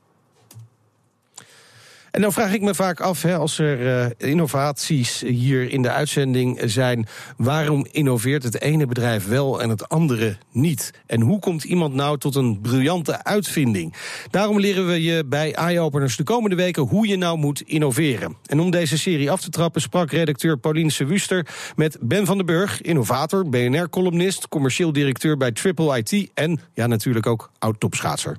En 2.15 2.21
dan 2.21 2.33
vraag 2.33 2.53
ik 2.53 2.61
me 2.61 2.75
vaak 2.75 3.01
af, 3.01 3.23
hè, 3.23 3.37
als 3.37 3.59
er 3.59 4.03
eh, 4.03 4.31
innovaties 4.31 5.21
hier 5.21 5.71
in 5.71 5.83
de 5.83 5.91
uitzending 5.91 6.61
zijn, 6.65 7.07
waarom 7.37 7.87
innoveert 7.91 8.43
het 8.43 8.61
ene 8.61 8.87
bedrijf 8.87 9.27
wel 9.27 9.63
en 9.63 9.69
het 9.69 9.89
andere 9.89 10.37
niet? 10.53 10.91
En 11.07 11.21
hoe 11.21 11.39
komt 11.39 11.65
iemand 11.65 11.95
nou 11.95 12.19
tot 12.19 12.35
een 12.35 12.61
briljante 12.61 13.25
uitvinding? 13.25 13.95
Daarom 14.31 14.61
leren 14.61 14.87
we 14.87 15.03
je 15.03 15.25
bij 15.25 15.55
Eye-Openers 15.55 16.17
de 16.17 16.23
komende 16.23 16.57
weken 16.57 16.83
hoe 16.83 17.07
je 17.09 17.17
nou 17.17 17.39
moet 17.39 17.61
innoveren. 17.61 18.37
En 18.47 18.61
om 18.61 18.71
deze 18.71 18.99
serie 18.99 19.31
af 19.31 19.41
te 19.41 19.51
trappen 19.51 19.81
sprak 19.81 20.11
redacteur 20.11 20.59
Paulien 20.59 20.93
Wuster 21.07 21.47
met 21.77 21.97
Ben 22.01 22.27
van 22.27 22.37
den 22.37 22.47
Burg, 22.47 22.83
innovator, 22.83 23.49
BNR-columnist, 23.49 24.49
commercieel 24.49 24.93
directeur 24.93 25.37
bij 25.37 25.53
Triple 25.53 25.99
IT 25.99 26.31
en 26.35 26.61
ja, 26.75 26.87
natuurlijk 26.87 27.27
ook 27.27 27.51
oud-topschaatser. 27.59 28.37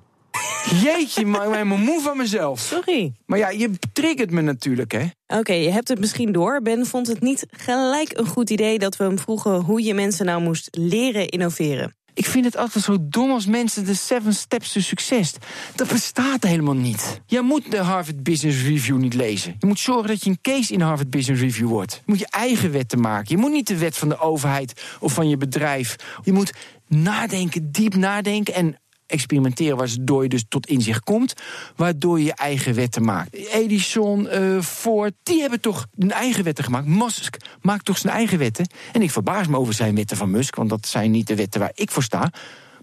Jeetje, 0.81 1.25
maar 1.25 1.41
ik 1.41 1.49
ben 1.49 1.57
helemaal 1.57 1.77
moe 1.77 2.01
van 2.01 2.17
mezelf. 2.17 2.59
Sorry. 2.59 3.13
Maar 3.25 3.37
ja, 3.37 3.49
je 3.49 3.69
triggert 3.93 4.31
me 4.31 4.41
natuurlijk, 4.41 4.91
hè? 4.91 5.05
Oké, 5.37 5.53
je 5.53 5.69
hebt 5.69 5.87
het 5.87 5.99
misschien 5.99 6.31
door. 6.31 6.61
Ben 6.61 6.85
vond 6.85 7.07
het 7.07 7.21
niet 7.21 7.45
gelijk 7.51 8.17
een 8.17 8.27
goed 8.27 8.49
idee 8.49 8.79
dat 8.79 8.97
we 8.97 9.03
hem 9.03 9.19
vroegen 9.19 9.61
hoe 9.61 9.83
je 9.83 9.93
mensen 9.93 10.25
nou 10.25 10.41
moest 10.41 10.67
leren 10.71 11.27
innoveren. 11.27 11.93
Ik 12.15 12.25
vind 12.25 12.45
het 12.45 12.57
altijd 12.57 12.83
zo 12.83 12.97
dom 13.01 13.31
als 13.31 13.45
mensen 13.45 13.85
de 13.85 13.93
Seven 13.93 14.33
Steps 14.33 14.71
to 14.71 14.79
Success. 14.79 15.33
Dat 15.75 15.87
bestaat 15.87 16.43
helemaal 16.43 16.75
niet. 16.75 17.21
Je 17.25 17.41
moet 17.41 17.71
de 17.71 17.77
Harvard 17.77 18.23
Business 18.23 18.63
Review 18.63 18.97
niet 18.97 19.13
lezen. 19.13 19.55
Je 19.59 19.65
moet 19.65 19.79
zorgen 19.79 20.07
dat 20.07 20.23
je 20.23 20.29
een 20.29 20.41
case 20.41 20.73
in 20.73 20.79
de 20.79 20.85
Harvard 20.85 21.09
Business 21.09 21.41
Review 21.41 21.67
wordt. 21.67 21.93
Je 21.93 22.01
moet 22.05 22.19
je 22.19 22.27
eigen 22.29 22.71
wetten 22.71 22.99
maken. 22.99 23.35
Je 23.35 23.37
moet 23.37 23.51
niet 23.51 23.67
de 23.67 23.77
wet 23.77 23.97
van 23.97 24.09
de 24.09 24.19
overheid 24.19 24.81
of 24.99 25.13
van 25.13 25.29
je 25.29 25.37
bedrijf. 25.37 25.95
Je 26.23 26.31
moet 26.31 26.53
nadenken, 26.87 27.71
diep 27.71 27.95
nadenken 27.95 28.53
en 28.53 28.79
experimenteren 29.07 29.77
waardoor 29.77 30.23
je 30.23 30.29
dus 30.29 30.45
tot 30.49 30.67
inzicht 30.67 31.03
komt, 31.03 31.33
waardoor 31.75 32.19
je 32.19 32.25
je 32.25 32.33
eigen 32.33 32.73
wetten 32.73 33.03
maakt. 33.03 33.33
Edison, 33.33 34.27
eh, 34.27 34.61
Ford, 34.61 35.13
die 35.23 35.41
hebben 35.41 35.61
toch 35.61 35.87
hun 35.97 36.11
eigen 36.11 36.43
wetten 36.43 36.63
gemaakt. 36.63 36.87
Musk 36.87 37.37
maakt 37.61 37.85
toch 37.85 37.97
zijn 37.97 38.13
eigen 38.13 38.37
wetten. 38.37 38.67
En 38.91 39.01
ik 39.01 39.11
verbaas 39.11 39.47
me 39.47 39.57
over 39.57 39.73
zijn 39.73 39.95
wetten 39.95 40.17
van 40.17 40.31
Musk, 40.31 40.55
want 40.55 40.69
dat 40.69 40.87
zijn 40.87 41.11
niet 41.11 41.27
de 41.27 41.35
wetten 41.35 41.59
waar 41.59 41.71
ik 41.73 41.91
voor 41.91 42.03
sta. 42.03 42.31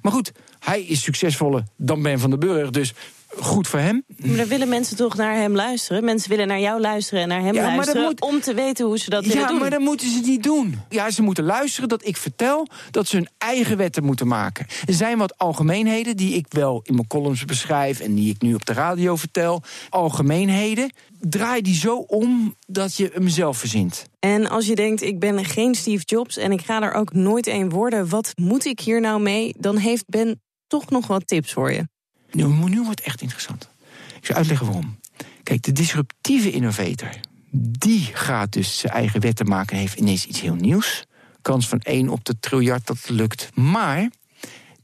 Maar 0.00 0.12
goed, 0.12 0.32
hij 0.58 0.82
is 0.82 1.02
succesvoller 1.02 1.64
dan 1.76 2.02
Ben 2.02 2.20
van 2.20 2.30
den 2.30 2.38
Burg, 2.38 2.70
dus 2.70 2.94
goed 3.40 3.68
voor 3.68 3.78
hem. 3.78 4.04
Maar 4.16 4.36
dan 4.36 4.46
willen 4.48 4.68
mensen 4.68 4.96
toch 4.96 5.16
naar 5.16 5.34
hem 5.34 5.54
luisteren. 5.54 6.04
Mensen 6.04 6.30
willen 6.30 6.46
naar 6.48 6.60
jou 6.60 6.80
luisteren 6.80 7.22
en 7.22 7.28
naar 7.28 7.40
hem 7.42 7.54
Ja, 7.54 7.74
luisteren 7.74 8.02
moet- 8.02 8.20
om 8.20 8.40
te 8.40 8.54
weten 8.54 8.86
hoe 8.86 8.98
ze 8.98 9.10
dat 9.10 9.24
willen 9.26 9.40
Ja, 9.42 9.46
doen. 9.48 9.58
maar 9.58 9.70
dat 9.70 9.80
moeten 9.80 10.10
ze 10.10 10.20
niet 10.20 10.42
doen. 10.42 10.80
Ja, 10.88 11.10
ze 11.10 11.22
moeten 11.22 11.44
luisteren 11.44 11.88
dat 11.88 12.06
ik 12.06 12.16
vertel 12.16 12.66
dat 12.90 13.06
ze 13.08 13.16
hun 13.16 13.28
eigen 13.38 13.76
wetten 13.76 14.04
moeten 14.04 14.26
maken. 14.26 14.66
Er 14.86 14.94
zijn 14.94 15.18
wat 15.18 15.38
algemeenheden 15.38 16.16
die 16.16 16.34
ik 16.34 16.46
wel 16.48 16.80
in 16.84 16.94
mijn 16.94 17.06
columns 17.06 17.44
beschrijf 17.44 18.00
en 18.00 18.14
die 18.14 18.30
ik 18.34 18.40
nu 18.42 18.54
op 18.54 18.66
de 18.66 18.72
radio 18.72 19.16
vertel. 19.16 19.62
Algemeenheden. 19.88 20.92
Draai 21.20 21.62
die 21.62 21.74
zo 21.74 21.96
om 21.96 22.54
dat 22.66 22.96
je 22.96 23.10
hem 23.12 23.28
zelf 23.28 23.58
verzint. 23.58 24.04
En 24.18 24.48
als 24.48 24.66
je 24.66 24.74
denkt, 24.74 25.02
ik 25.02 25.18
ben 25.18 25.44
geen 25.44 25.74
Steve 25.74 26.02
Jobs 26.04 26.36
en 26.36 26.52
ik 26.52 26.60
ga 26.64 26.82
er 26.82 26.92
ook 26.92 27.12
nooit 27.12 27.46
een 27.46 27.70
worden, 27.70 28.08
wat 28.08 28.32
moet 28.34 28.64
ik 28.64 28.80
hier 28.80 29.00
nou 29.00 29.20
mee? 29.20 29.54
Dan 29.58 29.76
heeft 29.76 30.04
Ben 30.06 30.40
toch 30.66 30.90
nog 30.90 31.06
wat 31.06 31.26
tips 31.26 31.52
voor 31.52 31.72
je. 31.72 31.88
Nu, 32.32 32.44
nu 32.44 32.82
wordt 32.82 32.98
het 32.98 33.00
echt 33.00 33.20
interessant. 33.20 33.68
Ik 34.16 34.26
zal 34.26 34.36
uitleggen 34.36 34.66
waarom. 34.66 34.98
Kijk, 35.42 35.62
de 35.62 35.72
disruptieve 35.72 36.50
innovator, 36.50 37.10
die 37.50 38.10
gaat 38.12 38.52
dus 38.52 38.78
zijn 38.78 38.92
eigen 38.92 39.20
wetten 39.20 39.46
maken 39.46 39.74
en 39.74 39.80
heeft 39.80 39.98
ineens 39.98 40.26
iets 40.26 40.40
heel 40.40 40.54
nieuws. 40.54 41.04
Kans 41.42 41.68
van 41.68 41.80
1 41.80 42.08
op 42.08 42.24
de 42.24 42.38
triljard 42.40 42.86
dat 42.86 42.96
het 42.96 43.08
lukt. 43.08 43.48
Maar 43.54 44.10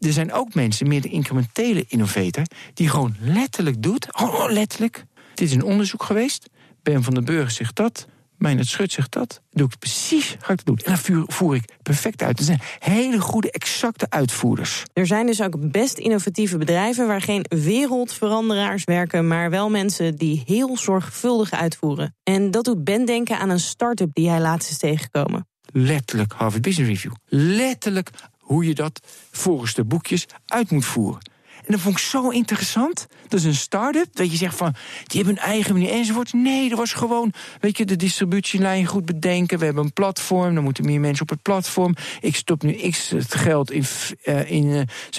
er 0.00 0.12
zijn 0.12 0.32
ook 0.32 0.54
mensen, 0.54 0.88
meer 0.88 1.00
de 1.00 1.08
incrementele 1.08 1.84
innovator, 1.88 2.44
die 2.74 2.88
gewoon 2.88 3.16
letterlijk 3.20 3.82
doet. 3.82 4.20
Oh, 4.20 4.50
letterlijk. 4.50 5.04
Dit 5.34 5.48
is 5.48 5.54
een 5.54 5.64
onderzoek 5.64 6.02
geweest. 6.02 6.48
Ben 6.82 7.02
van 7.02 7.14
den 7.14 7.24
Burger 7.24 7.50
zegt 7.50 7.76
dat. 7.76 8.06
Meijnerd 8.38 8.68
Schut 8.68 8.92
zegt 8.92 9.12
dat. 9.12 9.40
Doe 9.50 9.66
ik 9.66 9.78
precies, 9.78 10.36
ga 10.40 10.52
ik 10.52 10.64
dat 10.64 10.66
doen. 10.66 10.76
En 10.76 10.84
dan 10.84 10.98
voer, 10.98 11.24
voer 11.26 11.54
ik 11.54 11.64
perfect 11.82 12.22
uit. 12.22 12.38
Er 12.38 12.44
zijn 12.44 12.60
hele 12.78 13.20
goede, 13.20 13.50
exacte 13.50 14.06
uitvoerders. 14.08 14.82
Er 14.92 15.06
zijn 15.06 15.26
dus 15.26 15.42
ook 15.42 15.70
best 15.70 15.98
innovatieve 15.98 16.58
bedrijven 16.58 17.06
waar 17.06 17.20
geen 17.20 17.44
wereldveranderaars 17.48 18.84
werken, 18.84 19.26
maar 19.26 19.50
wel 19.50 19.70
mensen 19.70 20.16
die 20.16 20.42
heel 20.46 20.76
zorgvuldig 20.76 21.50
uitvoeren. 21.50 22.16
En 22.22 22.50
dat 22.50 22.64
doet 22.64 22.84
Ben 22.84 23.04
denken 23.04 23.38
aan 23.38 23.50
een 23.50 23.60
start-up 23.60 24.10
die 24.12 24.28
hij 24.28 24.40
laatst 24.40 24.70
is 24.70 24.78
tegengekomen. 24.78 25.46
letterlijk 25.72 26.32
Harvard 26.32 26.62
Business 26.62 26.90
Review. 26.90 27.12
Letterlijk 27.26 28.10
hoe 28.38 28.66
je 28.66 28.74
dat 28.74 29.00
volgens 29.30 29.74
de 29.74 29.84
boekjes 29.84 30.26
uit 30.46 30.70
moet 30.70 30.84
voeren. 30.84 31.20
En 31.68 31.74
dat 31.74 31.82
vond 31.82 31.98
ik 31.98 32.04
zo 32.04 32.28
interessant. 32.28 33.06
Dat 33.28 33.40
is 33.40 33.46
een 33.46 33.54
start-up, 33.54 34.08
dat 34.12 34.30
je 34.30 34.36
zegt 34.36 34.56
van, 34.56 34.74
die 35.06 35.22
hebben 35.22 35.42
een 35.42 35.48
eigen 35.48 35.72
manier 35.72 35.90
enzovoort. 35.90 36.32
Nee, 36.32 36.68
dat 36.68 36.78
was 36.78 36.92
gewoon, 36.92 37.32
weet 37.60 37.76
je, 37.76 37.84
de 37.84 37.96
distributielijn 37.96 38.86
goed 38.86 39.04
bedenken. 39.04 39.58
We 39.58 39.64
hebben 39.64 39.84
een 39.84 39.92
platform, 39.92 40.54
dan 40.54 40.64
moeten 40.64 40.84
meer 40.84 41.00
mensen 41.00 41.22
op 41.22 41.28
het 41.28 41.42
platform. 41.42 41.94
Ik 42.20 42.36
stop 42.36 42.62
nu 42.62 42.90
x 42.90 43.08
het 43.08 43.34
geld 43.34 43.70
in, 43.70 43.84
uh, 44.24 44.50
in 44.50 44.64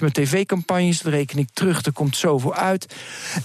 uh, 0.02 0.10
tv-campagnes, 0.10 1.02
dat 1.02 1.14
reken 1.14 1.38
ik 1.38 1.50
terug, 1.54 1.86
er 1.86 1.94
komt 1.94 2.18
zoveel 2.18 2.54
uit. 2.54 2.96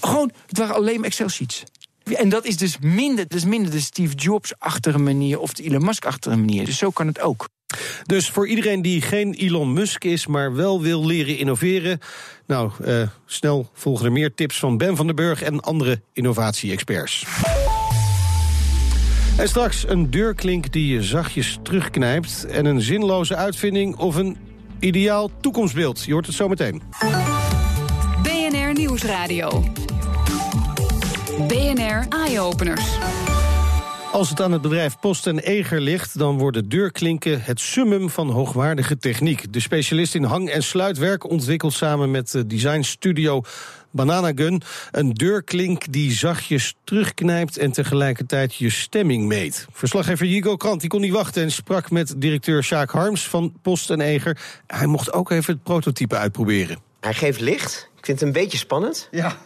Gewoon, 0.00 0.30
het 0.46 0.58
waren 0.58 0.74
alleen 0.74 0.96
maar 0.96 1.08
Excel-sheets. 1.08 1.62
En 2.04 2.28
dat 2.28 2.44
is 2.44 2.56
dus 2.56 2.78
minder, 2.78 3.28
dus 3.28 3.44
minder 3.44 3.70
de 3.70 3.80
Steve 3.80 4.14
Jobs-achtige 4.14 4.98
manier 4.98 5.38
of 5.38 5.52
de 5.52 5.62
Elon 5.62 5.84
Musk-achtige 5.84 6.36
manier. 6.36 6.64
Dus 6.64 6.78
zo 6.78 6.90
kan 6.90 7.06
het 7.06 7.20
ook. 7.20 7.48
Dus 8.06 8.30
voor 8.30 8.48
iedereen 8.48 8.82
die 8.82 9.02
geen 9.02 9.34
Elon 9.34 9.72
Musk 9.72 10.04
is, 10.04 10.26
maar 10.26 10.54
wel 10.54 10.82
wil 10.82 11.06
leren 11.06 11.38
innoveren. 11.38 11.98
Nou, 12.46 12.70
uh, 12.86 13.02
snel 13.26 13.70
volgen 13.72 14.06
er 14.06 14.12
meer 14.12 14.34
tips 14.34 14.58
van 14.58 14.78
Ben 14.78 14.96
van 14.96 15.06
den 15.06 15.16
Burg 15.16 15.42
en 15.42 15.60
andere 15.60 16.00
innovatie-experts. 16.12 17.24
En 19.36 19.48
straks 19.48 19.88
een 19.88 20.10
deurklink 20.10 20.72
die 20.72 20.94
je 20.94 21.02
zachtjes 21.02 21.58
terugknijpt. 21.62 22.46
En 22.46 22.64
een 22.64 22.80
zinloze 22.80 23.36
uitvinding 23.36 23.96
of 23.96 24.14
een 24.14 24.36
ideaal 24.78 25.30
toekomstbeeld. 25.40 26.04
Je 26.04 26.12
hoort 26.12 26.26
het 26.26 26.34
zo 26.34 26.48
meteen. 26.48 26.82
BNR 28.22 28.72
Nieuwsradio. 28.72 29.64
BNR 31.48 32.06
Eye-Openers. 32.08 32.84
Als 34.14 34.28
het 34.30 34.40
aan 34.40 34.52
het 34.52 34.62
bedrijf 34.62 34.98
Post 35.00 35.26
en 35.26 35.38
Eger 35.38 35.80
ligt, 35.80 36.18
dan 36.18 36.38
worden 36.38 36.68
deurklinken 36.68 37.42
het 37.42 37.60
summum 37.60 38.10
van 38.10 38.30
hoogwaardige 38.30 38.96
techniek. 38.96 39.52
De 39.52 39.60
specialist 39.60 40.14
in 40.14 40.24
hang- 40.24 40.50
en 40.50 40.62
sluitwerk 40.62 41.30
ontwikkelt 41.30 41.72
samen 41.72 42.10
met 42.10 42.30
de 42.30 42.46
designstudio 42.46 43.42
Banana 43.90 44.32
Gun 44.34 44.62
een 44.90 45.14
deurklink 45.14 45.92
die 45.92 46.12
zachtjes 46.12 46.74
terugknijpt 46.84 47.58
en 47.58 47.72
tegelijkertijd 47.72 48.54
je 48.54 48.70
stemming 48.70 49.26
meet. 49.26 49.66
Verslaggever 49.72 50.26
Jigo 50.26 50.56
Krant 50.56 50.80
die 50.80 50.90
kon 50.90 51.00
niet 51.00 51.12
wachten 51.12 51.42
en 51.42 51.52
sprak 51.52 51.90
met 51.90 52.14
directeur 52.16 52.62
Sjaak 52.62 52.90
Harms 52.90 53.28
van 53.28 53.54
Post 53.62 53.90
en 53.90 54.00
Eger. 54.00 54.38
Hij 54.66 54.86
mocht 54.86 55.12
ook 55.12 55.30
even 55.30 55.54
het 55.54 55.62
prototype 55.62 56.16
uitproberen. 56.16 56.78
Hij 57.00 57.14
geeft 57.14 57.40
licht. 57.40 57.90
Ik 57.96 58.04
vind 58.04 58.20
het 58.20 58.28
een 58.28 58.34
beetje 58.34 58.58
spannend. 58.58 59.08
Ja. 59.10 59.36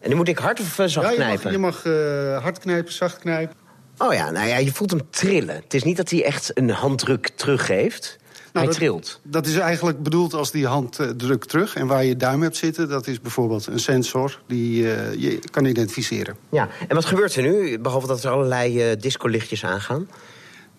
En 0.00 0.08
dan 0.08 0.16
moet 0.16 0.28
ik 0.28 0.38
hard 0.38 0.60
of 0.60 0.78
uh, 0.78 0.86
zacht 0.86 1.06
ja, 1.06 1.10
je 1.10 1.16
knijpen? 1.16 1.60
Mag, 1.60 1.82
je 1.82 1.92
mag 1.92 1.94
uh, 1.94 2.42
hard 2.42 2.58
knijpen, 2.58 2.92
zacht 2.92 3.18
knijpen. 3.18 3.66
Oh 3.98 4.12
ja, 4.14 4.30
nou 4.30 4.48
ja, 4.48 4.56
je 4.56 4.72
voelt 4.72 4.90
hem 4.90 5.10
trillen. 5.10 5.54
Het 5.54 5.74
is 5.74 5.82
niet 5.82 5.96
dat 5.96 6.10
hij 6.10 6.24
echt 6.24 6.50
een 6.54 6.70
handdruk 6.70 7.30
teruggeeft. 7.34 8.18
Nou, 8.52 8.66
hij 8.66 8.74
trilt. 8.74 9.20
Dat 9.22 9.46
is 9.46 9.56
eigenlijk 9.56 10.02
bedoeld 10.02 10.34
als 10.34 10.50
die 10.50 10.66
handdruk 10.66 11.44
terug. 11.44 11.74
En 11.74 11.86
waar 11.86 12.04
je 12.04 12.16
duim 12.16 12.42
hebt 12.42 12.56
zitten, 12.56 12.88
dat 12.88 13.06
is 13.06 13.20
bijvoorbeeld 13.20 13.66
een 13.66 13.78
sensor 13.78 14.40
die 14.46 14.82
uh, 14.82 15.14
je 15.14 15.40
kan 15.50 15.64
identificeren. 15.64 16.36
Ja, 16.48 16.68
en 16.88 16.94
wat 16.94 17.04
gebeurt 17.04 17.34
er 17.34 17.42
nu, 17.42 17.78
behalve 17.78 18.06
dat 18.06 18.24
er 18.24 18.30
allerlei 18.30 18.90
uh, 18.90 18.96
discolichtjes 19.00 19.64
aangaan? 19.64 20.08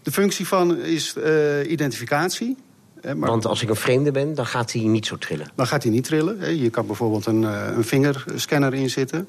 De 0.03 0.11
functie 0.11 0.47
van 0.47 0.77
is 0.77 1.15
uh, 1.17 1.71
identificatie. 1.71 2.57
Maar 3.15 3.29
Want 3.29 3.45
als 3.45 3.61
ik 3.61 3.69
een 3.69 3.75
vreemde 3.75 4.11
ben, 4.11 4.35
dan 4.35 4.45
gaat 4.45 4.71
hij 4.71 4.81
niet 4.81 5.05
zo 5.05 5.17
trillen. 5.17 5.51
Dan 5.55 5.67
gaat 5.67 5.83
hij 5.83 5.91
niet 5.91 6.03
trillen. 6.03 6.57
Je 6.57 6.69
kan 6.69 6.85
bijvoorbeeld 6.85 7.25
een, 7.25 7.43
een 7.43 7.83
vingerscanner 7.83 8.73
inzetten. 8.73 9.27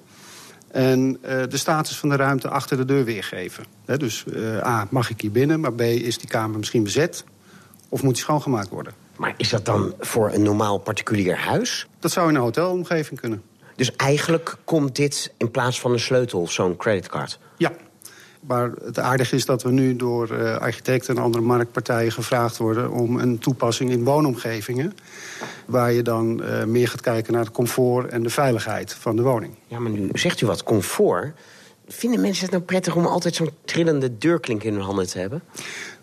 En 0.70 1.18
uh, 1.22 1.42
de 1.48 1.56
status 1.56 1.98
van 1.98 2.08
de 2.08 2.16
ruimte 2.16 2.48
achter 2.48 2.76
de 2.76 2.84
deur 2.84 3.04
weergeven. 3.04 3.64
He, 3.84 3.96
dus 3.96 4.24
uh, 4.28 4.66
A, 4.66 4.86
mag 4.90 5.10
ik 5.10 5.20
hier 5.20 5.30
binnen, 5.30 5.60
maar 5.60 5.72
B, 5.72 5.80
is 5.80 6.18
die 6.18 6.28
kamer 6.28 6.58
misschien 6.58 6.82
bezet? 6.82 7.24
Of 7.88 8.02
moet 8.02 8.14
die 8.14 8.22
schoongemaakt 8.22 8.68
worden? 8.68 8.92
Maar 9.16 9.34
is 9.36 9.48
dat 9.48 9.64
dan 9.64 9.94
voor 9.98 10.32
een 10.32 10.42
normaal 10.42 10.78
particulier 10.78 11.36
huis? 11.36 11.86
Dat 11.98 12.10
zou 12.10 12.28
in 12.28 12.34
een 12.34 12.40
hotelomgeving 12.40 13.20
kunnen. 13.20 13.42
Dus 13.76 13.96
eigenlijk 13.96 14.56
komt 14.64 14.96
dit 14.96 15.32
in 15.36 15.50
plaats 15.50 15.80
van 15.80 15.92
een 15.92 16.00
sleutel, 16.00 16.48
zo'n 16.48 16.76
creditcard? 16.76 17.38
Ja. 17.56 17.72
Maar 18.40 18.70
het 18.85 18.99
aardige 18.99 19.37
is 19.37 19.44
dat 19.44 19.62
we 19.62 19.70
nu 19.70 19.97
door 19.97 20.30
uh, 20.30 20.56
architecten 20.56 21.16
en 21.16 21.23
andere 21.23 21.44
marktpartijen 21.44 22.12
gevraagd 22.12 22.56
worden... 22.56 22.90
om 22.90 23.18
een 23.18 23.38
toepassing 23.38 23.90
in 23.90 24.04
woonomgevingen... 24.04 24.94
waar 25.66 25.92
je 25.92 26.02
dan 26.02 26.42
uh, 26.42 26.64
meer 26.64 26.88
gaat 26.88 27.00
kijken 27.00 27.32
naar 27.32 27.44
het 27.44 27.52
comfort 27.52 28.11
en 28.11 28.23
de 28.23 28.30
veiligheid 28.30 28.94
van 28.94 29.16
de 29.16 29.23
woning. 29.23 29.54
Ja, 29.66 29.78
maar 29.78 29.90
nu 29.90 30.09
zegt 30.12 30.40
u 30.40 30.47
wat, 30.47 30.62
comfort. 30.62 31.32
Vinden 31.88 32.20
mensen 32.20 32.42
het 32.42 32.52
nou 32.52 32.64
prettig 32.64 32.97
om 32.97 33.06
altijd 33.06 33.35
zo'n 33.35 33.50
trillende 33.64 34.18
deurklink 34.18 34.62
in 34.62 34.73
hun 34.73 34.82
handen 34.82 35.06
te 35.06 35.18
hebben? 35.18 35.42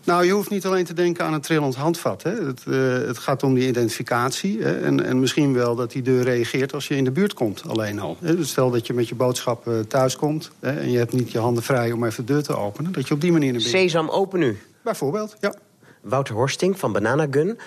Nou, 0.07 0.25
je 0.25 0.31
hoeft 0.31 0.49
niet 0.49 0.65
alleen 0.65 0.85
te 0.85 0.93
denken 0.93 1.25
aan 1.25 1.33
een 1.33 1.41
trillend 1.41 1.75
handvat. 1.75 2.23
Hè. 2.23 2.31
Het, 2.31 2.61
uh, 2.67 2.93
het, 3.07 3.17
gaat 3.17 3.43
om 3.43 3.53
die 3.53 3.67
identificatie. 3.67 4.61
Hè. 4.61 4.79
En, 4.79 5.05
en, 5.05 5.19
misschien 5.19 5.53
wel 5.53 5.75
dat 5.75 5.91
die 5.91 6.01
deur 6.01 6.23
reageert 6.23 6.73
als 6.73 6.87
je 6.87 6.95
in 6.95 7.03
de 7.03 7.11
buurt 7.11 7.33
komt, 7.33 7.63
alleen 7.67 7.99
al. 7.99 8.17
Hè. 8.21 8.35
Dus 8.35 8.49
stel 8.49 8.71
dat 8.71 8.87
je 8.87 8.93
met 8.93 9.07
je 9.07 9.15
boodschappen 9.15 9.87
thuis 9.87 10.15
komt... 10.15 10.51
Hè, 10.59 10.79
en 10.79 10.91
je 10.91 10.97
hebt 10.97 11.13
niet 11.13 11.31
je 11.31 11.39
handen 11.39 11.63
vrij 11.63 11.91
om 11.91 12.03
even 12.03 12.25
de 12.25 12.33
deur 12.33 12.43
te 12.43 12.55
openen. 12.55 12.91
Dat 12.91 13.07
je 13.07 13.13
op 13.13 13.21
die 13.21 13.31
manier 13.31 13.51
naar 13.51 13.61
binnen... 13.61 13.81
Sesam, 13.81 14.09
open 14.09 14.39
nu. 14.39 14.57
Bijvoorbeeld, 14.81 15.35
ja. 15.39 15.53
Wouter 16.01 16.35
Horsting 16.35 16.79
van 16.79 16.91
Banana 16.91 17.27
Gun. 17.31 17.59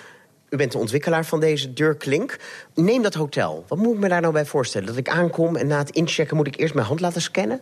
U 0.49 0.57
bent 0.57 0.71
de 0.71 0.77
ontwikkelaar 0.77 1.25
van 1.25 1.39
deze 1.39 1.73
deurklink. 1.73 2.39
Neem 2.75 3.01
dat 3.01 3.13
hotel. 3.13 3.65
Wat 3.67 3.77
moet 3.77 3.93
ik 3.93 3.99
me 3.99 4.09
daar 4.09 4.21
nou 4.21 4.33
bij 4.33 4.45
voorstellen? 4.45 4.87
Dat 4.87 4.97
ik 4.97 5.09
aankom 5.09 5.55
en 5.55 5.67
na 5.67 5.77
het 5.77 5.89
inchecken 5.89 6.35
moet 6.35 6.47
ik 6.47 6.59
eerst 6.59 6.73
mijn 6.73 6.87
hand 6.87 6.99
laten 6.99 7.21
scannen? 7.21 7.61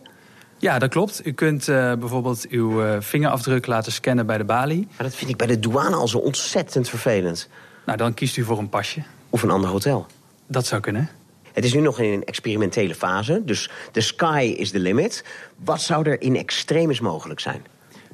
Ja, 0.60 0.78
dat 0.78 0.90
klopt. 0.90 1.26
U 1.26 1.32
kunt 1.32 1.68
uh, 1.68 1.94
bijvoorbeeld 1.94 2.48
uw 2.48 2.84
uh, 2.84 2.96
vingerafdruk 2.98 3.66
laten 3.66 3.92
scannen 3.92 4.26
bij 4.26 4.38
de 4.38 4.44
balie. 4.44 4.88
Maar 4.96 5.06
dat 5.06 5.14
vind 5.14 5.30
ik 5.30 5.36
bij 5.36 5.46
de 5.46 5.58
douane 5.58 5.96
al 5.96 6.08
zo 6.08 6.18
ontzettend 6.18 6.88
vervelend. 6.88 7.48
Nou, 7.86 7.98
dan 7.98 8.14
kiest 8.14 8.36
u 8.36 8.42
voor 8.42 8.58
een 8.58 8.68
pasje. 8.68 9.02
Of 9.30 9.42
een 9.42 9.50
ander 9.50 9.70
hotel. 9.70 10.06
Dat 10.46 10.66
zou 10.66 10.80
kunnen. 10.80 11.08
Het 11.52 11.64
is 11.64 11.74
nu 11.74 11.80
nog 11.80 12.00
in 12.00 12.12
een 12.12 12.24
experimentele 12.24 12.94
fase, 12.94 13.42
dus 13.44 13.70
de 13.92 14.00
sky 14.00 14.54
is 14.56 14.70
the 14.70 14.78
limit. 14.78 15.24
Wat 15.56 15.80
zou 15.80 16.08
er 16.08 16.20
in 16.20 16.36
extremis 16.36 17.00
mogelijk 17.00 17.40
zijn? 17.40 17.64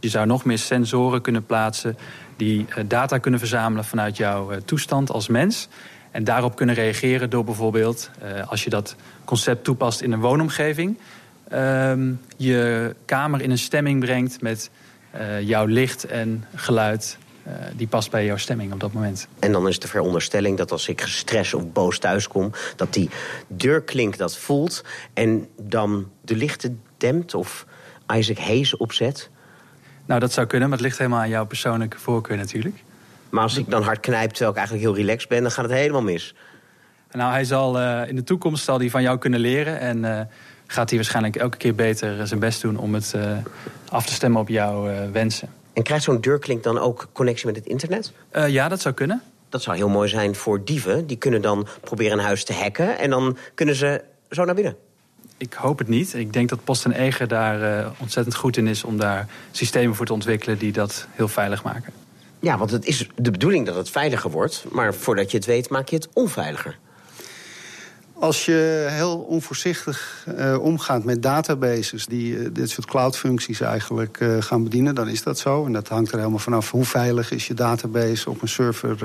Je 0.00 0.09
zou 0.09 0.26
nog 0.26 0.45
meer 0.45 0.59
sensoren 0.59 1.21
kunnen 1.21 1.47
plaatsen 1.47 1.99
die 2.37 2.67
uh, 2.69 2.85
data 2.87 3.19
kunnen 3.19 3.41
verzamelen 3.41 3.85
vanuit 3.85 4.17
jouw 4.17 4.50
toestand 4.65 5.11
als 5.11 5.29
mens. 5.29 5.69
En 6.11 6.25
daarop 6.25 6.57
kunnen 6.57 6.75
reageren 6.75 7.31
door 7.31 7.45
bijvoorbeeld, 7.45 8.11
als 8.47 8.65
je 8.65 8.71
dat 8.71 8.97
concept 9.25 9.65
toepast 9.65 10.00
in 10.00 10.12
een 10.12 10.21
woonomgeving 10.21 10.99
um, 11.53 12.21
je 12.37 12.95
kamer 13.05 13.41
in 13.41 13.50
een 13.50 13.59
stemming 13.59 14.00
brengt 14.00 14.41
met 14.41 14.71
uh, 15.15 15.41
jouw 15.41 15.67
licht 15.67 16.05
en 16.05 16.45
geluid. 16.55 17.19
Uh, 17.47 17.53
die 17.76 17.87
past 17.87 18.11
bij 18.11 18.25
jouw 18.25 18.37
stemming 18.37 18.73
op 18.73 18.81
dat 18.81 18.93
moment. 18.93 19.29
En 19.38 19.53
dan 19.53 19.69
is 19.69 19.79
de 19.79 19.88
veronderstelling 19.88 20.57
dat 20.57 20.73
als 20.73 20.88
ik 20.88 21.00
gestrest 21.00 21.55
of 21.55 21.73
boos 21.73 21.99
thuiskom... 21.99 22.53
dat 22.76 22.93
die 22.93 23.11
deurklink 23.49 24.17
dat 24.17 24.37
voelt 24.37 24.85
en 25.15 25.49
dan 25.61 26.11
de 26.21 26.37
lichten 26.37 26.81
dempt 26.97 27.35
of 27.35 27.67
Isaac 28.15 28.38
Hayes 28.38 28.76
opzet? 28.76 29.31
Nou, 30.07 30.21
dat 30.21 30.33
zou 30.33 30.47
kunnen, 30.47 30.69
maar 30.69 30.79
het 30.79 30.87
ligt 30.87 30.99
helemaal 30.99 31.21
aan 31.21 31.29
jouw 31.29 31.47
persoonlijke 31.47 31.99
voorkeur 31.99 32.37
natuurlijk. 32.37 32.85
Maar 33.31 33.43
als 33.43 33.57
ik 33.57 33.71
dan 33.71 33.83
hard 33.83 34.00
knijp 34.00 34.31
terwijl 34.31 34.50
ik 34.50 34.57
eigenlijk 34.57 34.87
heel 34.87 34.97
relaxed 34.97 35.29
ben... 35.29 35.43
dan 35.43 35.50
gaat 35.50 35.65
het 35.65 35.75
helemaal 35.75 36.03
mis. 36.03 36.35
Nou, 37.11 37.33
hij 37.33 37.45
zal 37.45 37.81
uh, 37.81 38.09
in 38.09 38.17
de 38.17 38.25
toekomst 38.25 38.65
zal 38.65 38.79
die 38.79 38.91
van 38.91 39.03
jou 39.03 39.19
kunnen 39.19 39.41
leren... 39.41 39.81
en 39.81 40.29
gaat 40.67 40.89
hij 40.89 40.99
waarschijnlijk 40.99 41.37
elke 41.37 41.57
keer 41.57 41.75
beter 41.75 42.27
zijn 42.27 42.41
best 42.41 42.63
doen 42.63 42.77
om 42.77 42.95
het 42.95 43.13
uh, 43.17 43.37
af 43.89 44.07
te 44.07 44.13
stemmen 44.13 44.41
op 44.41 44.49
jouw 44.49 44.91
uh, 44.91 45.11
wensen. 45.13 45.49
En 45.73 45.83
krijgt 45.83 46.05
zo'n 46.05 46.21
deurklink 46.21 46.63
dan 46.63 46.79
ook 46.79 47.09
connectie 47.13 47.47
met 47.47 47.57
het 47.57 47.67
internet? 47.67 48.13
Ja, 48.47 48.69
dat 48.69 48.81
zou 48.81 48.95
kunnen. 48.95 49.23
Dat 49.49 49.63
zou 49.63 49.77
heel 49.77 49.89
mooi 49.89 50.09
zijn 50.09 50.35
voor 50.35 50.65
dieven. 50.65 51.07
Die 51.07 51.17
kunnen 51.17 51.43
dan 51.43 51.67
proberen 51.81 52.19
een 52.19 52.25
huis 52.25 52.45
te 52.45 52.53
hacken 52.53 52.99
en 52.99 53.11
dan 53.11 53.37
kunnen 53.55 53.75
ze 53.75 54.03
zo 54.31 54.45
naar 54.45 54.55
binnen. 54.55 54.77
Ik 55.37 55.53
hoop 55.53 55.79
het 55.79 55.89
niet. 55.89 56.15
Ik 56.15 56.33
denk 56.33 56.49
dat 56.49 56.65
Post 56.65 56.85
en 56.85 56.93
Eger 56.93 57.29
daar 57.29 57.87
ontzettend 57.99 58.37
goed 58.37 58.57
in 58.57 58.67
is 58.67 58.85
om 58.85 58.99
daar 58.99 59.27
systemen 59.51 59.95
voor 59.95 60.07
te 60.07 60.13
ontwikkelen 60.13 60.59
die 60.59 60.73
dat 60.73 61.07
heel 61.11 61.29
veilig 61.29 61.63
maken. 61.63 61.93
Ja, 62.41 62.59
want 62.59 62.71
het 62.71 62.85
is 62.85 63.09
de 63.15 63.31
bedoeling 63.31 63.67
dat 63.67 63.75
het 63.75 63.91
veiliger 63.91 64.31
wordt, 64.31 64.65
maar 64.71 64.95
voordat 64.95 65.31
je 65.31 65.37
het 65.37 65.47
weet 65.47 65.69
maak 65.69 65.89
je 65.89 65.97
het 65.97 66.09
onveiliger. 66.13 66.79
Als 68.19 68.45
je 68.45 68.87
heel 68.91 69.19
onvoorzichtig 69.19 70.27
uh, 70.39 70.59
omgaat 70.61 71.05
met 71.05 71.23
databases... 71.23 72.07
die 72.07 72.37
uh, 72.37 72.49
dit 72.53 72.71
soort 72.71 72.87
cloud-functies 72.87 73.61
eigenlijk 73.61 74.21
uh, 74.21 74.37
gaan 74.43 74.63
bedienen, 74.63 74.95
dan 74.95 75.09
is 75.09 75.23
dat 75.23 75.39
zo. 75.39 75.65
En 75.67 75.73
dat 75.73 75.89
hangt 75.89 76.13
er 76.13 76.19
helemaal 76.19 76.39
vanaf 76.39 76.71
hoe 76.71 76.85
veilig 76.85 77.31
is 77.31 77.47
je 77.47 77.55
database 77.55 78.31
op 78.31 78.43
een 78.43 78.49
server 78.49 78.99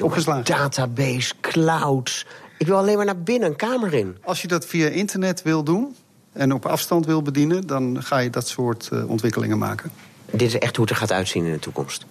opgeslagen. 0.00 0.44
Database, 0.44 1.34
clouds. 1.40 2.26
Ik 2.58 2.66
wil 2.66 2.76
alleen 2.76 2.96
maar 2.96 3.06
naar 3.06 3.22
binnen, 3.22 3.48
een 3.48 3.56
kamer 3.56 3.94
in. 3.94 4.16
Als 4.22 4.42
je 4.42 4.48
dat 4.48 4.66
via 4.66 4.88
internet 4.88 5.42
wil 5.42 5.64
doen 5.64 5.96
en 6.32 6.52
op 6.52 6.66
afstand 6.66 7.06
wil 7.06 7.22
bedienen... 7.22 7.66
dan 7.66 8.02
ga 8.02 8.18
je 8.18 8.30
dat 8.30 8.48
soort 8.48 8.90
ontwikkelingen 9.06 9.58
maken. 9.58 9.90
Dit 10.30 10.42
is 10.42 10.58
echt 10.58 10.76
hoe 10.76 10.84
het 10.84 10.94
er 10.94 11.00
gaat 11.00 11.12
uitzien 11.12 11.44
in 11.44 11.52
de 11.52 11.58
toekomst 11.58 12.04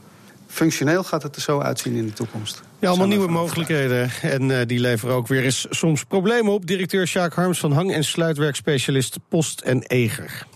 functioneel 0.53 1.03
gaat 1.03 1.24
het 1.24 1.36
er 1.36 1.41
zo 1.41 1.60
uitzien 1.60 1.95
in 1.95 2.05
de 2.05 2.13
toekomst. 2.13 2.62
Ja, 2.79 2.88
allemaal 2.88 3.07
nieuwe 3.07 3.31
mogelijkheden. 3.31 4.12
En 4.22 4.50
uh, 4.50 4.57
die 4.65 4.79
leveren 4.79 5.15
ook 5.15 5.27
weer 5.27 5.43
eens 5.43 5.65
soms 5.69 6.03
problemen 6.03 6.53
op. 6.53 6.65
Directeur 6.65 7.07
Sjaak 7.07 7.33
Harms 7.33 7.60
van 7.60 7.72
hang- 7.72 7.93
en 7.93 8.03
sluitwerkspecialist 8.03 9.17
Post 9.29 9.62
en 9.62 9.83
Eger. 9.83 10.48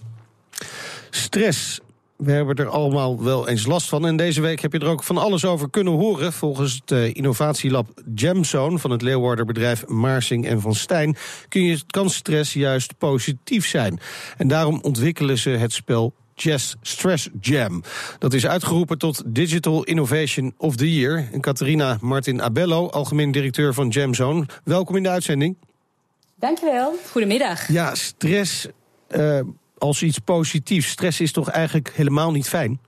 Stress 1.10 1.80
we 2.18 2.32
hebben 2.32 2.56
er 2.56 2.70
allemaal 2.70 3.24
wel 3.24 3.48
eens 3.48 3.66
last 3.66 3.90
van. 3.90 4.06
En 4.06 4.18
deze 4.18 4.42
week 4.42 4.62
heb 4.62 4.74
je 4.74 4.80
er 4.80 4.88
ook 4.88 5.04
van 5.04 5.18
alles 5.18 5.46
over 5.46 5.70
kunnen 5.70 5.94
horen. 5.94 6.34
Volgens 6.34 6.74
het 6.74 6.92
uh, 6.92 7.16
innovatielab 7.16 7.88
Gemzone 8.16 8.80
van 8.80 8.92
het 8.92 9.02
Leeuwarderbedrijf 9.02 9.88
Maarsing 9.88 10.48
en 10.48 10.62
Van 10.62 10.76
Stijn... 10.76 11.16
kun 11.48 11.62
je, 11.62 11.82
kan 11.88 12.10
stress 12.10 12.54
juist 12.54 12.98
positief 12.98 13.68
zijn. 13.68 14.00
En 14.38 14.48
daarom 14.48 14.80
ontwikkelen 14.82 15.38
ze 15.38 15.50
het 15.50 15.74
spel 15.74 16.14
Chess 16.40 16.76
Stress 16.82 17.30
Jam. 17.42 17.84
Dat 18.20 18.34
is 18.34 18.48
uitgeroepen 18.48 18.98
tot 18.98 19.24
Digital 19.26 19.84
Innovation 19.84 20.54
of 20.58 20.76
the 20.76 20.94
Year. 20.94 21.28
En 21.32 21.42
Catharina 21.42 21.98
Martin 22.02 22.42
Abello, 22.42 22.90
algemeen 22.90 23.32
directeur 23.32 23.74
van 23.74 23.88
Jamzone. 23.88 24.46
Welkom 24.64 24.96
in 24.96 25.04
de 25.04 25.10
uitzending. 25.10 25.56
Dankjewel. 26.36 26.96
Goedemiddag. 27.12 27.72
Ja, 27.72 27.96
stress 27.96 28.68
uh, 29.10 29.40
als 29.78 30.04
iets 30.04 30.20
positiefs. 30.20 30.90
Stress 30.90 31.20
is 31.20 31.32
toch 31.32 31.50
eigenlijk 31.50 31.92
helemaal 31.96 32.32
niet 32.32 32.48
fijn? 32.48 32.80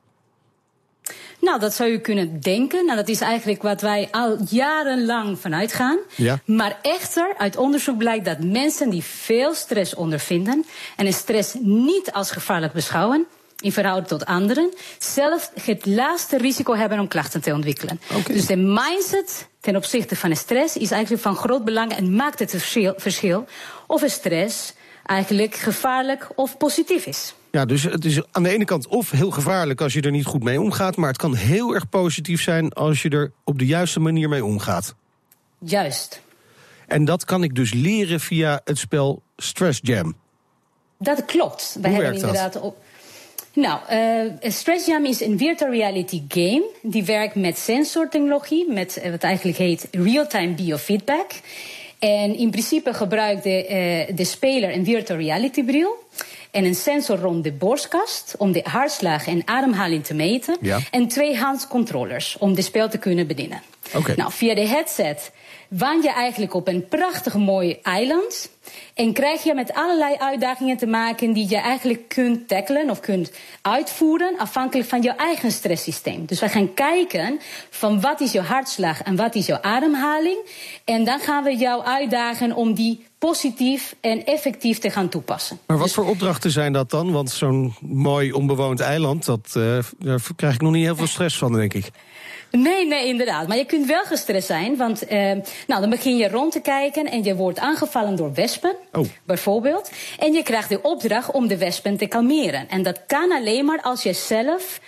Nou, 1.41 1.59
dat 1.59 1.73
zou 1.73 1.89
je 1.89 2.01
kunnen 2.01 2.39
denken. 2.39 2.85
Nou, 2.85 2.97
dat 2.97 3.07
is 3.07 3.21
eigenlijk 3.21 3.61
wat 3.61 3.81
wij 3.81 4.07
al 4.11 4.37
jarenlang 4.49 5.39
vanuit 5.39 5.73
gaan. 5.73 5.97
Ja. 6.15 6.39
Maar 6.45 6.79
echter, 6.81 7.33
uit 7.37 7.57
onderzoek 7.57 7.97
blijkt 7.97 8.25
dat 8.25 8.43
mensen 8.43 8.89
die 8.89 9.03
veel 9.03 9.53
stress 9.53 9.95
ondervinden 9.95 10.65
en 10.95 11.05
een 11.05 11.13
stress 11.13 11.55
niet 11.61 12.11
als 12.11 12.31
gevaarlijk 12.31 12.73
beschouwen, 12.73 13.27
in 13.59 13.71
verhouding 13.71 14.07
tot 14.07 14.25
anderen, 14.25 14.73
zelf 14.99 15.51
het 15.63 15.85
laagste 15.85 16.37
risico 16.37 16.75
hebben 16.75 16.99
om 16.99 17.07
klachten 17.07 17.41
te 17.41 17.53
ontwikkelen. 17.53 17.99
Okay. 18.09 18.35
Dus 18.35 18.45
de 18.45 18.55
mindset 18.55 19.47
ten 19.59 19.75
opzichte 19.75 20.15
van 20.15 20.29
de 20.29 20.35
stress 20.35 20.77
is 20.77 20.91
eigenlijk 20.91 21.23
van 21.23 21.35
groot 21.35 21.65
belang 21.65 21.91
en 21.91 22.15
maakt 22.15 22.39
het 22.39 22.55
verschil 22.97 23.45
of 23.87 24.01
een 24.01 24.09
stress 24.09 24.73
eigenlijk 25.05 25.55
gevaarlijk 25.55 26.29
of 26.35 26.57
positief 26.57 27.05
is. 27.05 27.33
Ja, 27.51 27.65
dus 27.65 27.83
het 27.83 28.05
is 28.05 28.21
aan 28.31 28.43
de 28.43 28.49
ene 28.49 28.65
kant 28.65 28.87
of 28.87 29.11
heel 29.11 29.31
gevaarlijk 29.31 29.81
als 29.81 29.93
je 29.93 30.01
er 30.01 30.11
niet 30.11 30.25
goed 30.25 30.43
mee 30.43 30.61
omgaat, 30.61 30.95
maar 30.95 31.07
het 31.07 31.17
kan 31.17 31.35
heel 31.35 31.73
erg 31.73 31.89
positief 31.89 32.41
zijn 32.41 32.73
als 32.73 33.01
je 33.01 33.09
er 33.09 33.31
op 33.43 33.59
de 33.59 33.65
juiste 33.65 33.99
manier 33.99 34.29
mee 34.29 34.45
omgaat. 34.45 34.95
Juist. 35.59 36.21
En 36.87 37.05
dat 37.05 37.25
kan 37.25 37.43
ik 37.43 37.55
dus 37.55 37.73
leren 37.73 38.19
via 38.19 38.61
het 38.63 38.77
spel 38.77 39.21
Stress 39.37 39.79
Jam. 39.83 40.15
Dat 40.97 41.25
klopt. 41.25 41.77
We 41.81 41.89
hebben 41.89 42.13
inderdaad 42.13 42.59
op. 42.59 42.77
Nou, 43.59 43.79
uh, 43.91 44.51
Stress 44.51 44.85
Jam 44.85 45.05
is 45.05 45.21
een 45.21 45.37
virtual 45.37 45.71
reality 45.71 46.21
game. 46.27 46.63
Die 46.81 47.03
werkt 47.03 47.35
met 47.35 47.57
sensortechnologie, 47.57 48.71
met 48.71 48.97
eh, 48.97 49.11
wat 49.11 49.23
eigenlijk 49.23 49.57
heet 49.57 49.87
real-time 49.91 50.53
biofeedback. 50.53 51.31
En 51.99 52.37
in 52.37 52.49
principe 52.49 52.93
gebruikt 52.93 53.43
de, 53.43 53.65
uh, 54.09 54.15
de 54.17 54.23
speler 54.23 54.73
een 54.73 54.85
virtual 54.85 55.19
reality 55.19 55.63
bril 55.63 55.97
en 56.51 56.65
een 56.65 56.75
sensor 56.75 57.17
rond 57.17 57.43
de 57.43 57.51
borstkast 57.51 58.35
om 58.37 58.51
de 58.51 58.61
hartslag 58.63 59.27
en 59.27 59.41
ademhaling 59.45 60.05
te 60.05 60.13
meten. 60.13 60.57
Ja. 60.61 60.79
En 60.91 61.07
twee 61.07 61.37
handcontrollers 61.37 62.37
om 62.37 62.53
de 62.53 62.61
spel 62.61 62.89
te 62.89 62.97
kunnen 62.97 63.27
bedienen. 63.27 63.61
Okay. 63.95 64.15
Nou, 64.15 64.31
via 64.31 64.55
de 64.55 64.67
headset 64.67 65.31
waan 65.69 66.01
je 66.01 66.11
eigenlijk 66.11 66.53
op 66.53 66.67
een 66.67 66.87
prachtig 66.87 67.35
mooi 67.35 67.79
eiland. 67.81 68.49
En 68.93 69.13
krijg 69.13 69.43
je 69.43 69.53
met 69.53 69.73
allerlei 69.73 70.15
uitdagingen 70.17 70.77
te 70.77 70.85
maken 70.85 71.33
die 71.33 71.49
je 71.49 71.57
eigenlijk 71.57 72.07
kunt 72.07 72.47
tackelen 72.47 72.89
of 72.89 72.99
kunt 72.99 73.31
uitvoeren 73.61 74.37
afhankelijk 74.37 74.89
van 74.89 75.01
je 75.01 75.11
eigen 75.11 75.51
stresssysteem. 75.51 76.25
Dus 76.25 76.39
we 76.39 76.49
gaan 76.49 76.73
kijken 76.73 77.39
van 77.69 78.01
wat 78.01 78.21
is 78.21 78.31
jouw 78.31 78.43
hartslag 78.43 79.01
en 79.01 79.15
wat 79.15 79.35
is 79.35 79.45
jouw 79.45 79.61
ademhaling. 79.61 80.37
En 80.85 81.03
dan 81.03 81.19
gaan 81.19 81.43
we 81.43 81.55
jou 81.55 81.83
uitdagen 81.83 82.55
om 82.55 82.73
die 82.73 83.07
positief 83.19 83.95
en 84.01 84.25
effectief 84.25 84.79
te 84.79 84.89
gaan 84.89 85.09
toepassen. 85.09 85.59
Maar 85.65 85.77
wat 85.77 85.85
dus 85.85 85.95
voor 85.95 86.07
opdrachten 86.07 86.51
zijn 86.51 86.73
dat 86.73 86.89
dan? 86.89 87.11
Want 87.11 87.29
zo'n 87.29 87.73
mooi 87.81 88.31
onbewoond 88.31 88.79
eiland, 88.79 89.25
dat, 89.25 89.53
uh, 89.57 89.79
daar 89.99 90.21
krijg 90.35 90.53
ik 90.53 90.61
nog 90.61 90.71
niet 90.71 90.83
heel 90.83 90.95
veel 90.95 91.07
stress 91.07 91.37
van, 91.37 91.53
denk 91.53 91.73
ik. 91.73 91.91
Nee, 92.51 92.87
nee, 92.87 93.07
inderdaad. 93.07 93.47
Maar 93.47 93.57
je 93.57 93.65
kunt 93.65 93.85
wel 93.85 94.03
gestrest 94.03 94.47
zijn, 94.47 94.77
want 94.77 95.11
uh, 95.11 95.31
nou, 95.67 95.81
dan 95.81 95.89
begin 95.89 96.17
je 96.17 96.29
rond 96.29 96.51
te 96.51 96.61
kijken 96.61 97.05
en 97.05 97.23
je 97.23 97.35
wordt 97.35 97.59
aangevallen 97.59 98.15
door 98.15 98.33
wespen, 98.33 98.75
oh. 98.91 99.05
bijvoorbeeld. 99.23 99.91
En 100.19 100.33
je 100.33 100.43
krijgt 100.43 100.69
de 100.69 100.81
opdracht 100.81 101.31
om 101.31 101.47
de 101.47 101.57
wespen 101.57 101.97
te 101.97 102.07
kalmeren. 102.07 102.69
En 102.69 102.83
dat 102.83 103.05
kan 103.07 103.31
alleen 103.31 103.65
maar 103.65 103.81
als 103.81 104.03
je 104.03 104.13
zelf 104.13 104.79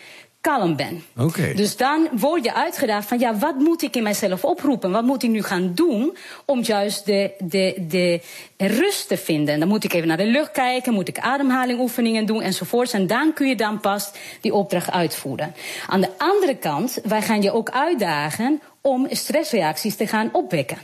kalm 0.41 0.75
ben. 0.75 1.03
Okay. 1.17 1.53
Dus 1.53 1.77
dan 1.77 2.07
word 2.11 2.43
je 2.43 2.53
uitgedaagd 2.53 3.07
van 3.07 3.19
ja, 3.19 3.37
wat 3.37 3.55
moet 3.55 3.81
ik 3.81 3.95
in 3.95 4.03
mijzelf 4.03 4.43
oproepen? 4.43 4.91
Wat 4.91 5.03
moet 5.03 5.23
ik 5.23 5.29
nu 5.29 5.43
gaan 5.43 5.71
doen 5.75 6.17
om 6.45 6.61
juist 6.61 7.05
de, 7.05 7.31
de, 7.39 7.75
de 7.87 8.21
rust 8.57 9.07
te 9.07 9.17
vinden? 9.17 9.59
Dan 9.59 9.67
moet 9.67 9.83
ik 9.83 9.93
even 9.93 10.07
naar 10.07 10.17
de 10.17 10.25
lucht 10.25 10.51
kijken, 10.51 10.93
moet 10.93 11.07
ik 11.07 11.19
ademhalingoefeningen 11.19 12.25
doen 12.25 12.41
enzovoorts. 12.41 12.93
En 12.93 13.07
dan 13.07 13.33
kun 13.33 13.47
je 13.47 13.55
dan 13.55 13.79
pas 13.79 14.11
die 14.41 14.53
opdracht 14.53 14.91
uitvoeren. 14.91 15.55
Aan 15.87 16.01
de 16.01 16.09
andere 16.17 16.55
kant, 16.55 16.99
wij 17.03 17.21
gaan 17.21 17.41
je 17.41 17.51
ook 17.51 17.69
uitdagen 17.69 18.61
om 18.81 19.07
stressreacties 19.09 19.95
te 19.95 20.07
gaan 20.07 20.29
opwekken. 20.31 20.77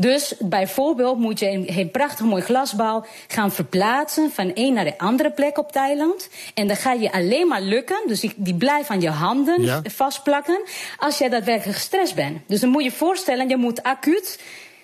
Dus 0.00 0.34
bijvoorbeeld 0.38 1.18
moet 1.18 1.38
je 1.38 1.48
een, 1.50 1.64
een 1.78 1.90
prachtig 1.90 2.26
mooi 2.26 2.42
glasbal 2.42 3.06
gaan 3.28 3.52
verplaatsen 3.52 4.30
van 4.30 4.50
een 4.54 4.72
naar 4.72 4.84
de 4.84 4.98
andere 4.98 5.30
plek 5.30 5.58
op 5.58 5.72
Thailand. 5.72 6.28
En 6.54 6.66
dan 6.66 6.76
ga 6.76 6.92
je 6.92 7.12
alleen 7.12 7.48
maar 7.48 7.60
lukken, 7.60 8.02
dus 8.06 8.20
die, 8.20 8.32
die 8.36 8.54
blijft 8.54 8.88
aan 8.88 9.00
je 9.00 9.10
handen 9.10 9.82
vastplakken, 9.90 10.60
als 10.96 11.18
jij 11.18 11.28
daadwerkelijk 11.28 11.76
gestrest 11.78 12.14
bent. 12.14 12.38
Dus 12.46 12.60
dan 12.60 12.70
moet 12.70 12.84
je 12.84 12.90
voorstellen, 12.90 13.48
je 13.48 13.56
moet 13.56 13.82
acuut 13.82 14.38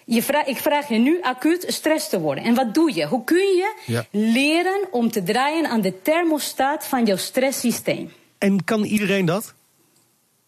je 0.04 0.22
vraag, 0.22 0.46
ik 0.46 0.56
vraag 0.56 0.88
je 0.88 0.98
nu 0.98 1.22
acuut 1.22 1.64
stress 1.68 2.08
te 2.08 2.20
worden. 2.20 2.44
En 2.44 2.54
wat 2.54 2.74
doe 2.74 2.94
je? 2.94 3.06
Hoe 3.06 3.24
kun 3.24 3.36
je 3.36 4.04
leren 4.10 4.80
om 4.90 5.10
te 5.10 5.22
draaien 5.22 5.66
aan 5.66 5.80
de 5.80 6.02
thermostaat 6.02 6.86
van 6.86 7.04
jouw 7.04 7.16
stresssysteem? 7.16 8.12
En 8.38 8.64
kan 8.64 8.84
iedereen 8.84 9.24
dat? 9.24 9.54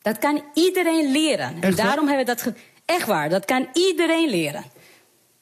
Dat 0.02 0.18
kan 0.18 0.42
iedereen 0.54 1.10
leren. 1.10 1.56
en 1.60 1.74
daarom 1.74 2.08
hebben 2.08 2.26
we 2.26 2.42
dat. 2.42 2.52
Echt 2.86 3.06
waar, 3.06 3.28
dat 3.28 3.44
kan 3.44 3.68
iedereen 3.72 4.28
leren. 4.28 4.64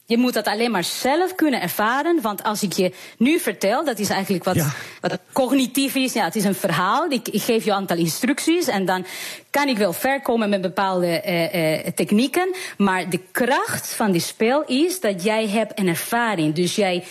Je 0.07 0.19
moet 0.19 0.35
dat 0.35 0.47
alleen 0.47 0.71
maar 0.71 0.85
zelf 0.85 1.35
kunnen 1.35 1.61
ervaren. 1.61 2.21
Want 2.21 2.43
als 2.43 2.63
ik 2.63 2.73
je 2.73 2.95
nu 3.19 3.39
vertel, 3.39 3.85
dat 3.85 3.99
is 3.99 4.09
eigenlijk 4.09 4.45
wat, 4.45 4.57
wat 5.01 5.19
cognitief 5.33 5.95
is. 5.95 6.13
Ja, 6.13 6.25
het 6.25 6.37
is 6.37 6.45
een 6.45 6.55
verhaal. 6.55 7.11
Ik, 7.11 7.29
ik, 7.29 7.43
geef 7.43 7.65
je 7.65 7.71
een 7.71 7.77
aantal 7.77 7.97
instructies. 7.97 8.67
En 8.67 8.85
dan 8.85 9.07
kan 9.51 9.69
ik 9.69 9.77
wel 9.77 9.93
ver 9.93 10.23
komen 10.23 10.49
met 10.49 10.61
bepaalde 10.61 11.07
eh, 11.07 11.87
eh, 11.87 11.95
technieken. 11.95 12.55
Maar 12.79 13.11
de 13.11 13.21
kracht 13.33 13.95
van 13.95 14.13
die 14.13 14.21
spel 14.21 14.65
is 14.65 15.01
dat 15.01 15.23
jij 15.23 15.49
hebt 15.49 15.79
een 15.79 15.89
ervaring. 15.89 16.55
Dus 16.55 16.77
jij 16.77 17.05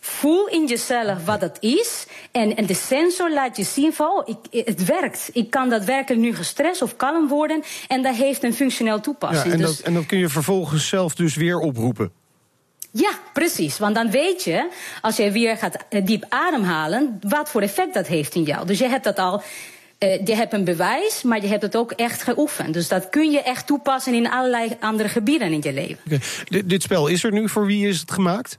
voel 0.00 0.48
in 0.48 0.66
jezelf 0.66 1.24
wat 1.24 1.40
het 1.40 1.56
is. 1.60 2.06
En, 2.32 2.56
en 2.56 2.66
de 2.66 2.74
sensor 2.74 3.32
laat 3.32 3.56
je 3.56 3.64
zien 3.64 3.92
van, 3.92 4.06
oh, 4.06 4.28
ik, 4.50 4.64
het 4.66 4.84
werkt. 4.84 5.30
Ik 5.32 5.50
kan 5.50 5.68
daadwerkelijk 5.68 6.22
nu 6.22 6.34
gestrest 6.34 6.82
of 6.82 6.96
kalm 6.96 7.28
worden. 7.28 7.62
En 7.88 8.02
dat 8.02 8.14
heeft 8.14 8.42
een 8.42 8.54
functioneel 8.54 9.00
toepassing. 9.00 9.46
Ja, 9.46 9.52
en, 9.52 9.58
dus 9.58 9.76
dat, 9.76 9.86
en 9.86 9.94
dat 9.94 10.06
kun 10.06 10.18
je 10.18 10.28
vervolgens 10.28 10.88
zelf 10.88 11.14
dus 11.14 11.34
weer 11.34 11.58
oproepen. 11.58 12.12
Ja, 12.92 13.10
precies. 13.32 13.78
Want 13.78 13.94
dan 13.94 14.10
weet 14.10 14.44
je, 14.44 14.68
als 15.00 15.16
je 15.16 15.30
weer 15.30 15.56
gaat 15.56 15.76
eh, 15.88 16.06
diep 16.06 16.24
ademhalen, 16.28 17.18
wat 17.20 17.50
voor 17.50 17.62
effect 17.62 17.94
dat 17.94 18.06
heeft 18.06 18.34
in 18.34 18.42
jou. 18.42 18.66
Dus 18.66 18.78
je 18.78 18.88
hebt 18.88 19.04
dat 19.04 19.18
al. 19.18 19.42
Uh, 19.98 20.26
je 20.26 20.34
hebt 20.34 20.52
een 20.52 20.64
bewijs, 20.64 21.22
maar 21.22 21.42
je 21.42 21.46
hebt 21.46 21.62
het 21.62 21.76
ook 21.76 21.92
echt 21.92 22.22
geoefend. 22.22 22.74
Dus 22.74 22.88
dat 22.88 23.08
kun 23.08 23.30
je 23.30 23.42
echt 23.42 23.66
toepassen 23.66 24.14
in 24.14 24.30
allerlei 24.30 24.76
andere 24.80 25.08
gebieden 25.08 25.52
in 25.52 25.60
je 25.62 25.72
leven. 25.72 25.98
Okay. 26.06 26.62
dit 26.66 26.82
spel 26.82 27.06
is 27.06 27.24
er 27.24 27.32
nu. 27.32 27.48
Voor 27.48 27.66
wie 27.66 27.88
is 27.88 28.00
het 28.00 28.10
gemaakt? 28.10 28.58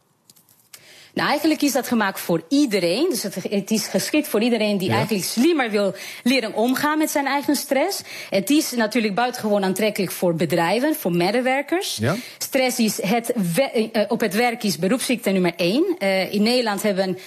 Nou, 1.13 1.29
eigenlijk 1.29 1.61
is 1.61 1.71
dat 1.71 1.87
gemaakt 1.87 2.19
voor 2.19 2.43
iedereen. 2.49 3.07
Dus 3.09 3.23
het, 3.23 3.35
het 3.49 3.71
is 3.71 3.87
geschikt 3.87 4.27
voor 4.27 4.41
iedereen 4.41 4.77
die 4.77 4.91
eigenlijk 4.91 5.25
slimmer 5.25 5.69
wil 5.69 5.95
leren 6.23 6.53
omgaan 6.53 6.97
met 6.97 7.09
zijn 7.09 7.25
eigen 7.25 7.55
stress. 7.55 8.01
Het 8.29 8.49
is 8.49 8.71
natuurlijk 8.71 9.15
buitengewoon 9.15 9.63
aantrekkelijk 9.63 10.11
voor 10.11 10.35
bedrijven, 10.35 10.95
voor 10.95 11.11
medewerkers. 11.11 11.97
Ja. 11.97 12.15
Stress 12.37 12.79
is 12.79 13.01
het, 13.01 13.33
uh, 13.57 14.01
op 14.07 14.19
het 14.19 14.33
werk 14.33 14.63
is 14.63 14.77
beroepsziekte 14.77 15.29
nummer 15.29 15.53
één. 15.55 15.95
Uh, 15.99 16.33
in 16.33 16.43
Nederland 16.43 16.81
hebben 16.81 17.17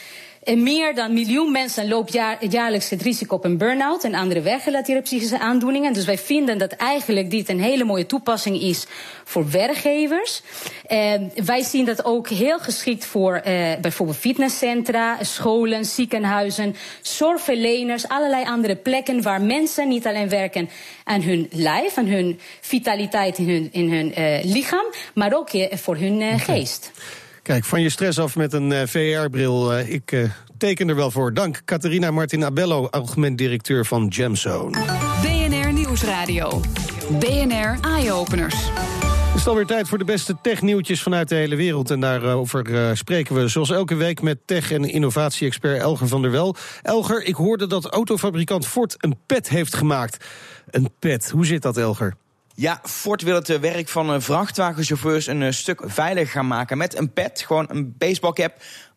en 0.44 0.62
meer 0.62 0.94
dan 0.94 1.04
een 1.04 1.14
miljoen 1.14 1.52
mensen 1.52 1.88
loopt 1.88 2.12
jaar, 2.12 2.46
jaarlijks 2.46 2.90
het 2.90 3.02
risico 3.02 3.34
op 3.34 3.44
een 3.44 3.58
burn-out 3.58 4.04
en 4.04 4.14
andere 4.14 4.40
werkgerelateerde 4.40 5.02
psychische 5.02 5.38
aandoeningen. 5.38 5.92
Dus 5.92 6.04
wij 6.04 6.18
vinden 6.18 6.58
dat 6.58 6.72
eigenlijk 6.72 7.30
dit 7.30 7.48
een 7.48 7.60
hele 7.60 7.84
mooie 7.84 8.06
toepassing 8.06 8.60
is 8.60 8.86
voor 9.24 9.50
werkgevers. 9.50 10.42
Wij 11.44 11.62
zien 11.62 11.84
dat 11.84 12.04
ook 12.04 12.28
heel 12.28 12.58
geschikt 12.58 13.04
voor 13.04 13.42
uh, 13.46 13.72
bijvoorbeeld 13.80 14.18
fitnesscentra, 14.18 15.24
scholen, 15.24 15.84
ziekenhuizen, 15.84 16.76
zorgverleners, 17.00 18.08
allerlei 18.08 18.44
andere 18.44 18.76
plekken 18.76 19.22
waar 19.22 19.42
mensen 19.42 19.88
niet 19.88 20.06
alleen 20.06 20.28
werken 20.28 20.68
aan 21.04 21.22
hun 21.22 21.48
lijf, 21.50 21.98
aan 21.98 22.06
hun 22.06 22.40
vitaliteit 22.60 23.38
in 23.38 23.48
hun, 23.48 23.68
in 23.72 23.92
hun 23.92 24.12
uh, 24.18 24.44
lichaam, 24.44 24.86
maar 25.14 25.36
ook 25.36 25.48
voor 25.70 25.96
hun 25.96 26.38
geest. 26.38 26.90
Kijk, 27.44 27.64
van 27.64 27.82
je 27.82 27.88
stress 27.88 28.18
af 28.18 28.36
met 28.36 28.52
een 28.52 28.72
eh, 28.72 28.86
VR-bril. 28.86 29.72
Eh, 29.72 29.92
ik 29.92 30.12
uh, 30.12 30.30
teken 30.58 30.88
er 30.88 30.96
wel 30.96 31.10
voor. 31.10 31.34
Dank, 31.34 31.62
Catharina 31.64 32.10
Martin 32.10 32.44
Abello, 32.44 32.86
algemeen 32.86 33.36
directeur 33.36 33.86
van 33.86 34.12
Gemzone. 34.12 34.78
BNR 35.22 35.72
Nieuwsradio. 35.72 36.60
BNR 37.10 37.78
Eye-Openers. 37.80 38.54
Het 39.30 39.34
is 39.34 39.46
alweer 39.46 39.66
tijd 39.66 39.88
voor 39.88 39.98
de 39.98 40.04
beste 40.04 40.36
technieuwtjes 40.42 41.02
vanuit 41.02 41.28
de 41.28 41.34
hele 41.34 41.56
wereld. 41.56 41.90
En 41.90 42.00
daarover 42.00 42.68
uh, 42.68 42.90
spreken 42.94 43.34
we 43.34 43.48
zoals 43.48 43.70
elke 43.70 43.94
week 43.94 44.22
met 44.22 44.38
tech- 44.44 44.72
en 44.72 44.84
innovatie-expert 44.84 45.80
Elger 45.80 46.08
van 46.08 46.22
der 46.22 46.30
Wel. 46.30 46.56
Elger, 46.82 47.24
ik 47.24 47.34
hoorde 47.34 47.66
dat 47.66 47.86
autofabrikant 47.86 48.66
Ford 48.66 48.94
een 48.98 49.16
pet 49.26 49.48
heeft 49.48 49.74
gemaakt. 49.74 50.24
Een 50.70 50.90
pet, 50.98 51.30
hoe 51.30 51.46
zit 51.46 51.62
dat, 51.62 51.76
Elger? 51.76 52.14
Ja, 52.54 52.80
Ford 52.82 53.22
wil 53.22 53.34
het 53.34 53.60
werk 53.60 53.88
van 53.88 54.22
vrachtwagenchauffeurs 54.22 55.26
een 55.26 55.54
stuk 55.54 55.82
veiliger 55.84 56.32
gaan 56.32 56.46
maken 56.46 56.78
met 56.78 56.98
een 56.98 57.12
pet. 57.12 57.42
Gewoon 57.46 57.66
een 57.68 57.94
baseballcap 57.98 58.54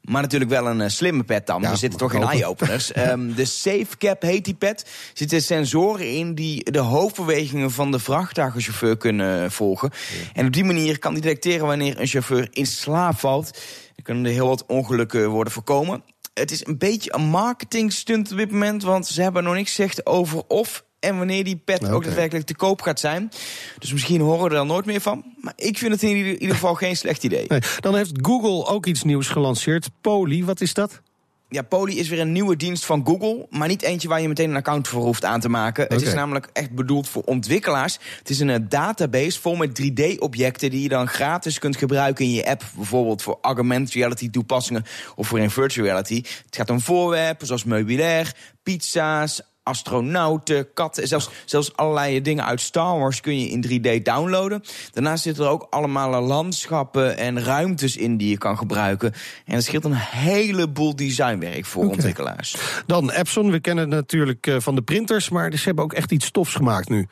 maar 0.08 0.22
natuurlijk 0.22 0.52
wel 0.52 0.68
een 0.68 0.92
slimme 0.92 1.24
pet 1.24 1.46
dan. 1.46 1.62
Ja, 1.62 1.72
We 1.72 1.78
zitten 1.78 2.00
toch 2.00 2.14
in 2.14 2.24
eye-openers. 2.24 2.96
um, 2.98 3.34
de 3.36 3.46
SafeCap 3.46 4.22
heet 4.22 4.46
die 4.46 4.54
pet. 4.54 4.82
Er 4.82 4.88
zitten 5.14 5.42
sensoren 5.42 6.12
in 6.12 6.36
die 6.36 6.72
de 6.72 6.80
hoofdbewegingen 6.80 7.72
van 7.72 7.92
de 7.92 8.00
vrachtwagenchauffeur 8.00 8.98
kunnen 8.98 9.52
volgen. 9.52 9.92
En 10.34 10.46
op 10.46 10.54
die 10.54 10.64
manier 10.64 11.00
kan 11.00 11.14
die 11.14 11.22
detecteren 11.22 11.68
wanneer 11.68 12.00
een 12.00 12.08
chauffeur 12.08 12.48
in 12.52 12.66
slaap 12.66 13.20
valt. 13.20 13.52
Dan 13.96 14.04
kunnen 14.04 14.26
er 14.26 14.32
heel 14.32 14.48
wat 14.48 14.66
ongelukken 14.66 15.30
worden 15.30 15.54
voorkomen. 15.54 16.04
Het 16.34 16.52
is 16.52 16.66
een 16.66 16.78
beetje 16.78 17.14
een 17.14 17.30
marketing 17.30 17.94
stunt 17.94 18.32
op 18.32 18.38
dit 18.38 18.52
moment, 18.52 18.84
want 18.84 19.08
ze 19.08 19.22
hebben 19.22 19.44
nog 19.44 19.54
niks 19.54 19.76
gezegd 19.76 20.06
over 20.06 20.44
of 20.48 20.84
en 21.00 21.18
wanneer 21.18 21.44
die 21.44 21.62
pet 21.66 21.90
ook 21.90 22.04
daadwerkelijk 22.04 22.46
te 22.46 22.56
koop 22.56 22.82
gaat 22.82 23.00
zijn. 23.00 23.32
Dus 23.80 23.94
misschien 23.94 24.22
horen 24.22 24.44
we 24.44 24.50
er 24.50 24.56
dan 24.56 24.68
nooit 24.68 24.86
meer 24.86 25.02
van. 25.02 25.24
Maar 25.42 25.54
ik 25.56 25.78
vind 25.78 25.92
het 25.92 26.04
in 26.04 26.16
ieder 26.16 26.56
geval 26.56 26.76
geen 26.76 26.98
slecht 26.98 27.24
idee. 27.24 27.46
Nee, 27.48 27.62
dan 27.80 27.96
heeft 27.96 28.12
Google 28.22 28.66
ook 28.66 28.86
iets 28.86 29.04
nieuws 29.04 29.28
gelanceerd. 29.28 29.90
Poly, 30.02 30.44
wat 30.44 30.62
is 30.62 30.74
dat? 30.74 31.02
Ja, 31.50 31.62
Poly 31.62 31.94
is 31.94 32.10
weer 32.10 32.20
een 32.20 32.32
nieuwe 32.32 32.56
dienst 32.56 32.86
van 32.86 33.06
Google, 33.06 33.48
maar 33.50 33.68
niet 33.68 33.82
eentje 33.82 34.08
waar 34.08 34.22
je 34.22 34.28
meteen 34.28 34.50
een 34.50 34.56
account 34.56 34.88
voor 34.88 35.04
hoeft 35.04 35.26
aan 35.26 35.40
te 35.40 35.50
maken. 35.50 35.86
Het 35.88 36.02
is 36.02 36.14
namelijk 36.14 36.50
echt 36.54 36.72
bedoeld 36.72 37.10
voor 37.10 37.24
ontwikkelaars. 37.24 37.98
Het 38.18 38.30
is 38.30 38.40
een 38.40 38.50
eh, 38.50 38.60
database 38.70 39.40
vol 39.40 39.56
met 39.56 39.82
3D-objecten 39.82 40.70
die 40.70 40.82
je 40.82 40.90
dan 40.90 41.08
gratis 41.08 41.60
kunt 41.60 41.78
gebruiken 41.78 42.26
in 42.26 42.32
je 42.32 42.46
app. 42.46 42.64
Bijvoorbeeld 42.76 43.22
voor 43.22 43.38
augmented 43.42 43.94
reality 43.94 44.30
toepassingen 44.30 44.84
of 45.16 45.28
voor 45.28 45.40
in 45.40 45.50
virtual 45.50 45.86
reality. 45.86 46.24
Het 46.46 46.56
gaat 46.56 46.70
om 46.70 46.82
voorwerpen 46.82 47.48
zoals 47.48 47.64
meubilair, 47.64 48.36
pizza's, 48.64 49.42
astronauten, 49.68 50.74
katten, 50.74 51.08
zelfs, 51.08 51.30
zelfs 51.46 51.76
allerlei 51.76 52.22
dingen 52.22 52.46
uit 52.46 52.62
Star 52.62 53.00
Wars 53.00 53.22
kun 53.22 53.40
je 53.40 53.50
in 53.50 53.66
3D 53.68 54.02
downloaden. 54.02 54.64
Daarnaast 54.92 55.24
zitten 55.24 55.44
er 55.44 55.50
ook 55.50 55.68
allemaal 55.70 56.22
landschappen 56.22 57.18
en 57.18 57.44
ruimtes 57.44 57.98
in 57.98 58.18
die 58.18 58.30
je 58.30 58.38
kan 58.38 58.58
gebruiken. 58.58 59.14
En 59.46 59.54
dat 59.54 59.64
scheelt 59.64 59.86
een 59.86 59.94
heleboel 59.94 60.96
designwerk 60.96 61.66
voor 61.66 61.90
ontwikkelaars. 61.90 62.56
Dan 62.86 63.12
Epson, 63.12 63.52
we 63.52 63.60
kennen 63.60 63.84
het 63.84 63.94
natuurlijk 63.94 64.48
eh, 64.48 64.56
van 64.60 64.76
de 64.76 64.82
printers, 64.82 65.30
maar 65.30 65.54
ze 65.54 65.64
hebben 65.64 65.84
ook 65.84 65.94
echt 65.94 66.12
iets 66.12 66.26
stofs 66.26 66.56
gemaakt 66.56 66.90
nu. 66.90 67.08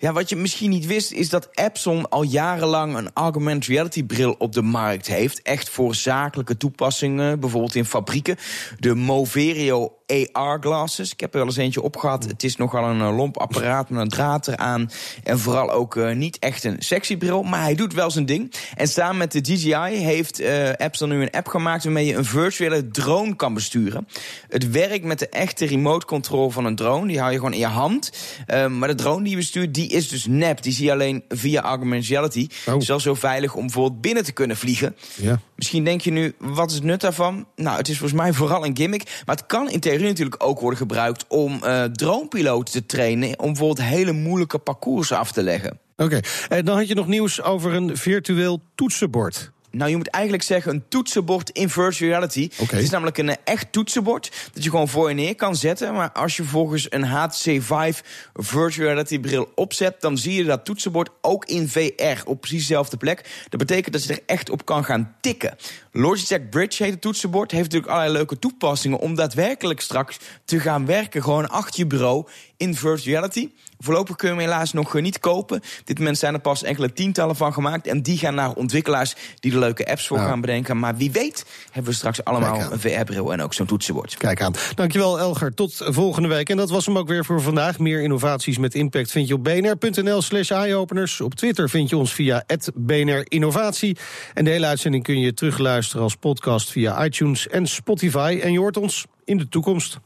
Ja, 0.00 0.12
wat 0.12 0.28
je 0.28 0.36
misschien 0.36 0.70
niet 0.70 0.86
wist, 0.86 1.12
is 1.12 1.28
dat 1.28 1.48
Epson 1.52 2.08
al 2.08 2.22
jarenlang 2.22 2.96
een 2.96 3.10
augmented 3.14 3.68
reality 3.68 4.04
bril 4.04 4.34
op 4.38 4.52
de 4.52 4.62
markt 4.62 5.06
heeft. 5.06 5.42
Echt 5.42 5.68
voor 5.68 5.94
zakelijke 5.94 6.56
toepassingen, 6.56 7.40
bijvoorbeeld 7.40 7.74
in 7.74 7.84
fabrieken. 7.84 8.36
De 8.78 8.94
Moverio 8.94 9.97
AR-glasses. 10.32 11.12
Ik 11.12 11.20
heb 11.20 11.32
er 11.32 11.38
wel 11.38 11.46
eens 11.46 11.56
eentje 11.56 11.82
opgehad. 11.82 12.24
Het 12.24 12.42
is 12.42 12.56
nogal 12.56 12.84
een 12.84 13.00
eh, 13.00 13.16
lomp 13.16 13.38
apparaat 13.38 13.90
met 13.90 14.00
een 14.00 14.08
draad 14.08 14.48
eraan. 14.48 14.90
En 15.24 15.38
vooral 15.38 15.70
ook 15.70 15.94
uh, 15.94 16.14
niet 16.14 16.38
echt 16.38 16.64
een 16.64 16.76
sexy 16.78 17.16
bril, 17.16 17.42
maar 17.42 17.62
hij 17.62 17.74
doet 17.74 17.94
wel 17.94 18.10
zijn 18.10 18.26
ding. 18.26 18.54
En 18.74 18.88
samen 18.88 19.16
met 19.16 19.32
de 19.32 19.40
DJI 19.40 19.96
heeft 19.96 20.40
uh, 20.40 20.68
Epson 20.68 21.08
nu 21.08 21.22
een 21.22 21.30
app 21.30 21.48
gemaakt... 21.48 21.84
waarmee 21.84 22.06
je 22.06 22.14
een 22.14 22.24
virtuele 22.24 22.88
drone 22.88 23.36
kan 23.36 23.54
besturen. 23.54 24.08
Het 24.48 24.70
werkt 24.70 25.04
met 25.04 25.18
de 25.18 25.28
echte 25.28 25.66
remote 25.66 26.06
control 26.06 26.50
van 26.50 26.64
een 26.64 26.76
drone. 26.76 27.06
Die 27.06 27.18
hou 27.18 27.30
je 27.30 27.36
gewoon 27.36 27.52
in 27.52 27.58
je 27.58 27.66
hand. 27.66 28.12
Uh, 28.46 28.66
maar 28.66 28.88
de 28.88 28.94
drone 28.94 29.22
die 29.22 29.30
je 29.30 29.36
bestuurt, 29.36 29.74
die 29.74 29.88
is 29.88 30.08
dus 30.08 30.26
nep. 30.26 30.62
Die 30.62 30.72
zie 30.72 30.84
je 30.84 30.92
alleen 30.92 31.24
via 31.28 31.62
augmented 31.62 32.08
reality. 32.08 32.46
Oh. 32.66 32.72
Het 32.72 32.82
is 32.82 32.88
wel 32.88 33.00
zo 33.00 33.14
veilig 33.14 33.54
om 33.54 33.62
bijvoorbeeld 33.62 34.00
binnen 34.00 34.24
te 34.24 34.32
kunnen 34.32 34.56
vliegen. 34.56 34.96
Ja. 35.14 35.40
Misschien 35.54 35.84
denk 35.84 36.00
je 36.00 36.10
nu, 36.10 36.34
wat 36.38 36.68
is 36.70 36.74
het 36.74 36.84
nut 36.84 37.00
daarvan? 37.00 37.46
Nou, 37.56 37.76
het 37.76 37.88
is 37.88 37.98
volgens 37.98 38.20
mij 38.20 38.32
vooral 38.32 38.64
een 38.64 38.76
gimmick. 38.76 39.22
Maar 39.26 39.36
het 39.36 39.46
kan 39.46 39.70
in 39.70 39.80
natuurlijk 40.06 40.44
ook 40.44 40.60
worden 40.60 40.78
gebruikt 40.78 41.24
om 41.28 41.60
uh, 41.64 41.84
dronepiloten 41.84 42.72
te 42.72 42.86
trainen. 42.86 43.38
Om 43.38 43.46
bijvoorbeeld 43.46 43.88
hele 43.88 44.12
moeilijke 44.12 44.58
parcours 44.58 45.12
af 45.12 45.32
te 45.32 45.42
leggen. 45.42 45.78
Oké, 45.96 46.20
en 46.48 46.64
dan 46.64 46.76
had 46.76 46.88
je 46.88 46.94
nog 46.94 47.06
nieuws 47.06 47.42
over 47.42 47.74
een 47.74 47.96
virtueel 47.96 48.60
toetsenbord. 48.74 49.50
Nou, 49.70 49.90
je 49.90 49.96
moet 49.96 50.08
eigenlijk 50.08 50.42
zeggen 50.42 50.72
een 50.72 50.84
toetsenbord 50.88 51.50
in 51.50 51.68
virtual 51.70 52.10
reality. 52.10 52.50
Het 52.56 52.72
is 52.72 52.90
namelijk 52.90 53.18
een 53.18 53.36
echt 53.44 53.72
toetsenbord 53.72 54.48
dat 54.52 54.64
je 54.64 54.70
gewoon 54.70 54.88
voor 54.88 55.08
je 55.08 55.14
neer 55.14 55.34
kan 55.34 55.56
zetten. 55.56 55.92
Maar 55.92 56.12
als 56.12 56.36
je 56.36 56.44
volgens 56.44 56.92
een 56.92 57.04
HTC 57.04 57.42
Vive 57.42 58.02
virtual 58.34 58.86
reality 58.86 59.18
bril 59.20 59.52
opzet... 59.54 60.00
dan 60.00 60.18
zie 60.18 60.34
je 60.34 60.44
dat 60.44 60.64
toetsenbord 60.64 61.10
ook 61.20 61.44
in 61.44 61.68
VR 61.68 62.22
op 62.24 62.40
precies 62.40 62.66
dezelfde 62.66 62.96
plek. 62.96 63.44
Dat 63.48 63.60
betekent 63.60 63.92
dat 63.92 64.04
je 64.04 64.12
er 64.12 64.22
echt 64.26 64.50
op 64.50 64.64
kan 64.64 64.84
gaan 64.84 65.14
tikken. 65.20 65.56
Logitech 65.92 66.48
Bridge 66.48 66.82
heet 66.82 66.92
het 66.92 67.00
toetsenbord. 67.00 67.50
Heeft 67.50 67.64
natuurlijk 67.64 67.92
allerlei 67.92 68.16
leuke 68.16 68.38
toepassingen 68.38 68.98
om 68.98 69.14
daadwerkelijk 69.14 69.80
straks 69.80 70.18
te 70.44 70.60
gaan 70.60 70.86
werken. 70.86 71.22
Gewoon 71.22 71.48
achter 71.48 71.80
je 71.80 71.86
bureau 71.86 72.26
in 72.56 72.74
virtual 72.74 73.14
reality. 73.14 73.48
Voorlopig 73.78 74.16
kun 74.16 74.28
je 74.28 74.34
hem 74.34 74.44
helaas 74.44 74.72
nog 74.72 74.96
eh, 74.96 75.02
niet 75.02 75.18
kopen. 75.18 75.56
Op 75.56 75.82
dit 75.84 75.98
moment 75.98 76.18
zijn 76.18 76.34
er 76.34 76.40
pas 76.40 76.62
enkele 76.62 76.92
tientallen 76.92 77.36
van 77.36 77.52
gemaakt. 77.52 77.86
En 77.86 78.02
die 78.02 78.18
gaan 78.18 78.34
naar 78.34 78.52
ontwikkelaars 78.52 79.14
die 79.40 79.57
leuke 79.58 79.86
apps 79.86 80.06
voor 80.06 80.18
gaan 80.18 80.40
bedenken. 80.40 80.78
Maar 80.78 80.96
wie 80.96 81.10
weet 81.10 81.46
hebben 81.70 81.90
we 81.90 81.98
straks 81.98 82.24
allemaal 82.24 82.72
een 82.72 82.80
VR-bril 82.80 83.32
en 83.32 83.42
ook 83.42 83.54
zo'n 83.54 83.66
toetsenbord. 83.66 84.16
Kijk 84.16 84.42
aan. 84.42 84.54
Dankjewel 84.74 85.18
Elger. 85.18 85.54
Tot 85.54 85.84
volgende 85.84 86.28
week. 86.28 86.48
En 86.48 86.56
dat 86.56 86.70
was 86.70 86.86
hem 86.86 86.98
ook 86.98 87.08
weer 87.08 87.24
voor 87.24 87.42
vandaag. 87.42 87.78
Meer 87.78 88.02
innovaties 88.02 88.58
met 88.58 88.74
impact 88.74 89.10
vind 89.10 89.28
je 89.28 89.34
op 89.34 89.44
bnr.nl 89.44 90.22
slash 90.22 90.50
eyeopeners. 90.50 91.20
Op 91.20 91.34
Twitter 91.34 91.70
vind 91.70 91.88
je 91.88 91.96
ons 91.96 92.12
via 92.12 92.44
BNR 92.74 93.22
Innovatie. 93.24 93.96
En 94.34 94.44
de 94.44 94.50
hele 94.50 94.66
uitzending 94.66 95.02
kun 95.02 95.20
je 95.20 95.34
terugluisteren 95.34 96.02
als 96.02 96.14
podcast 96.14 96.70
via 96.70 97.04
iTunes 97.04 97.48
en 97.48 97.66
Spotify. 97.66 98.38
En 98.42 98.52
je 98.52 98.58
hoort 98.58 98.76
ons 98.76 99.06
in 99.24 99.36
de 99.36 99.48
toekomst. 99.48 99.98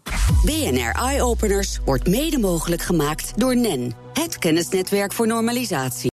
BNR 0.45 0.91
Eye 0.93 1.23
Openers 1.23 1.79
wordt 1.85 2.09
mede 2.09 2.39
mogelijk 2.39 2.83
gemaakt 2.83 3.39
door 3.39 3.57
NEN, 3.57 3.93
het 4.13 4.39
kennisnetwerk 4.39 5.13
voor 5.13 5.27
normalisatie. 5.27 6.11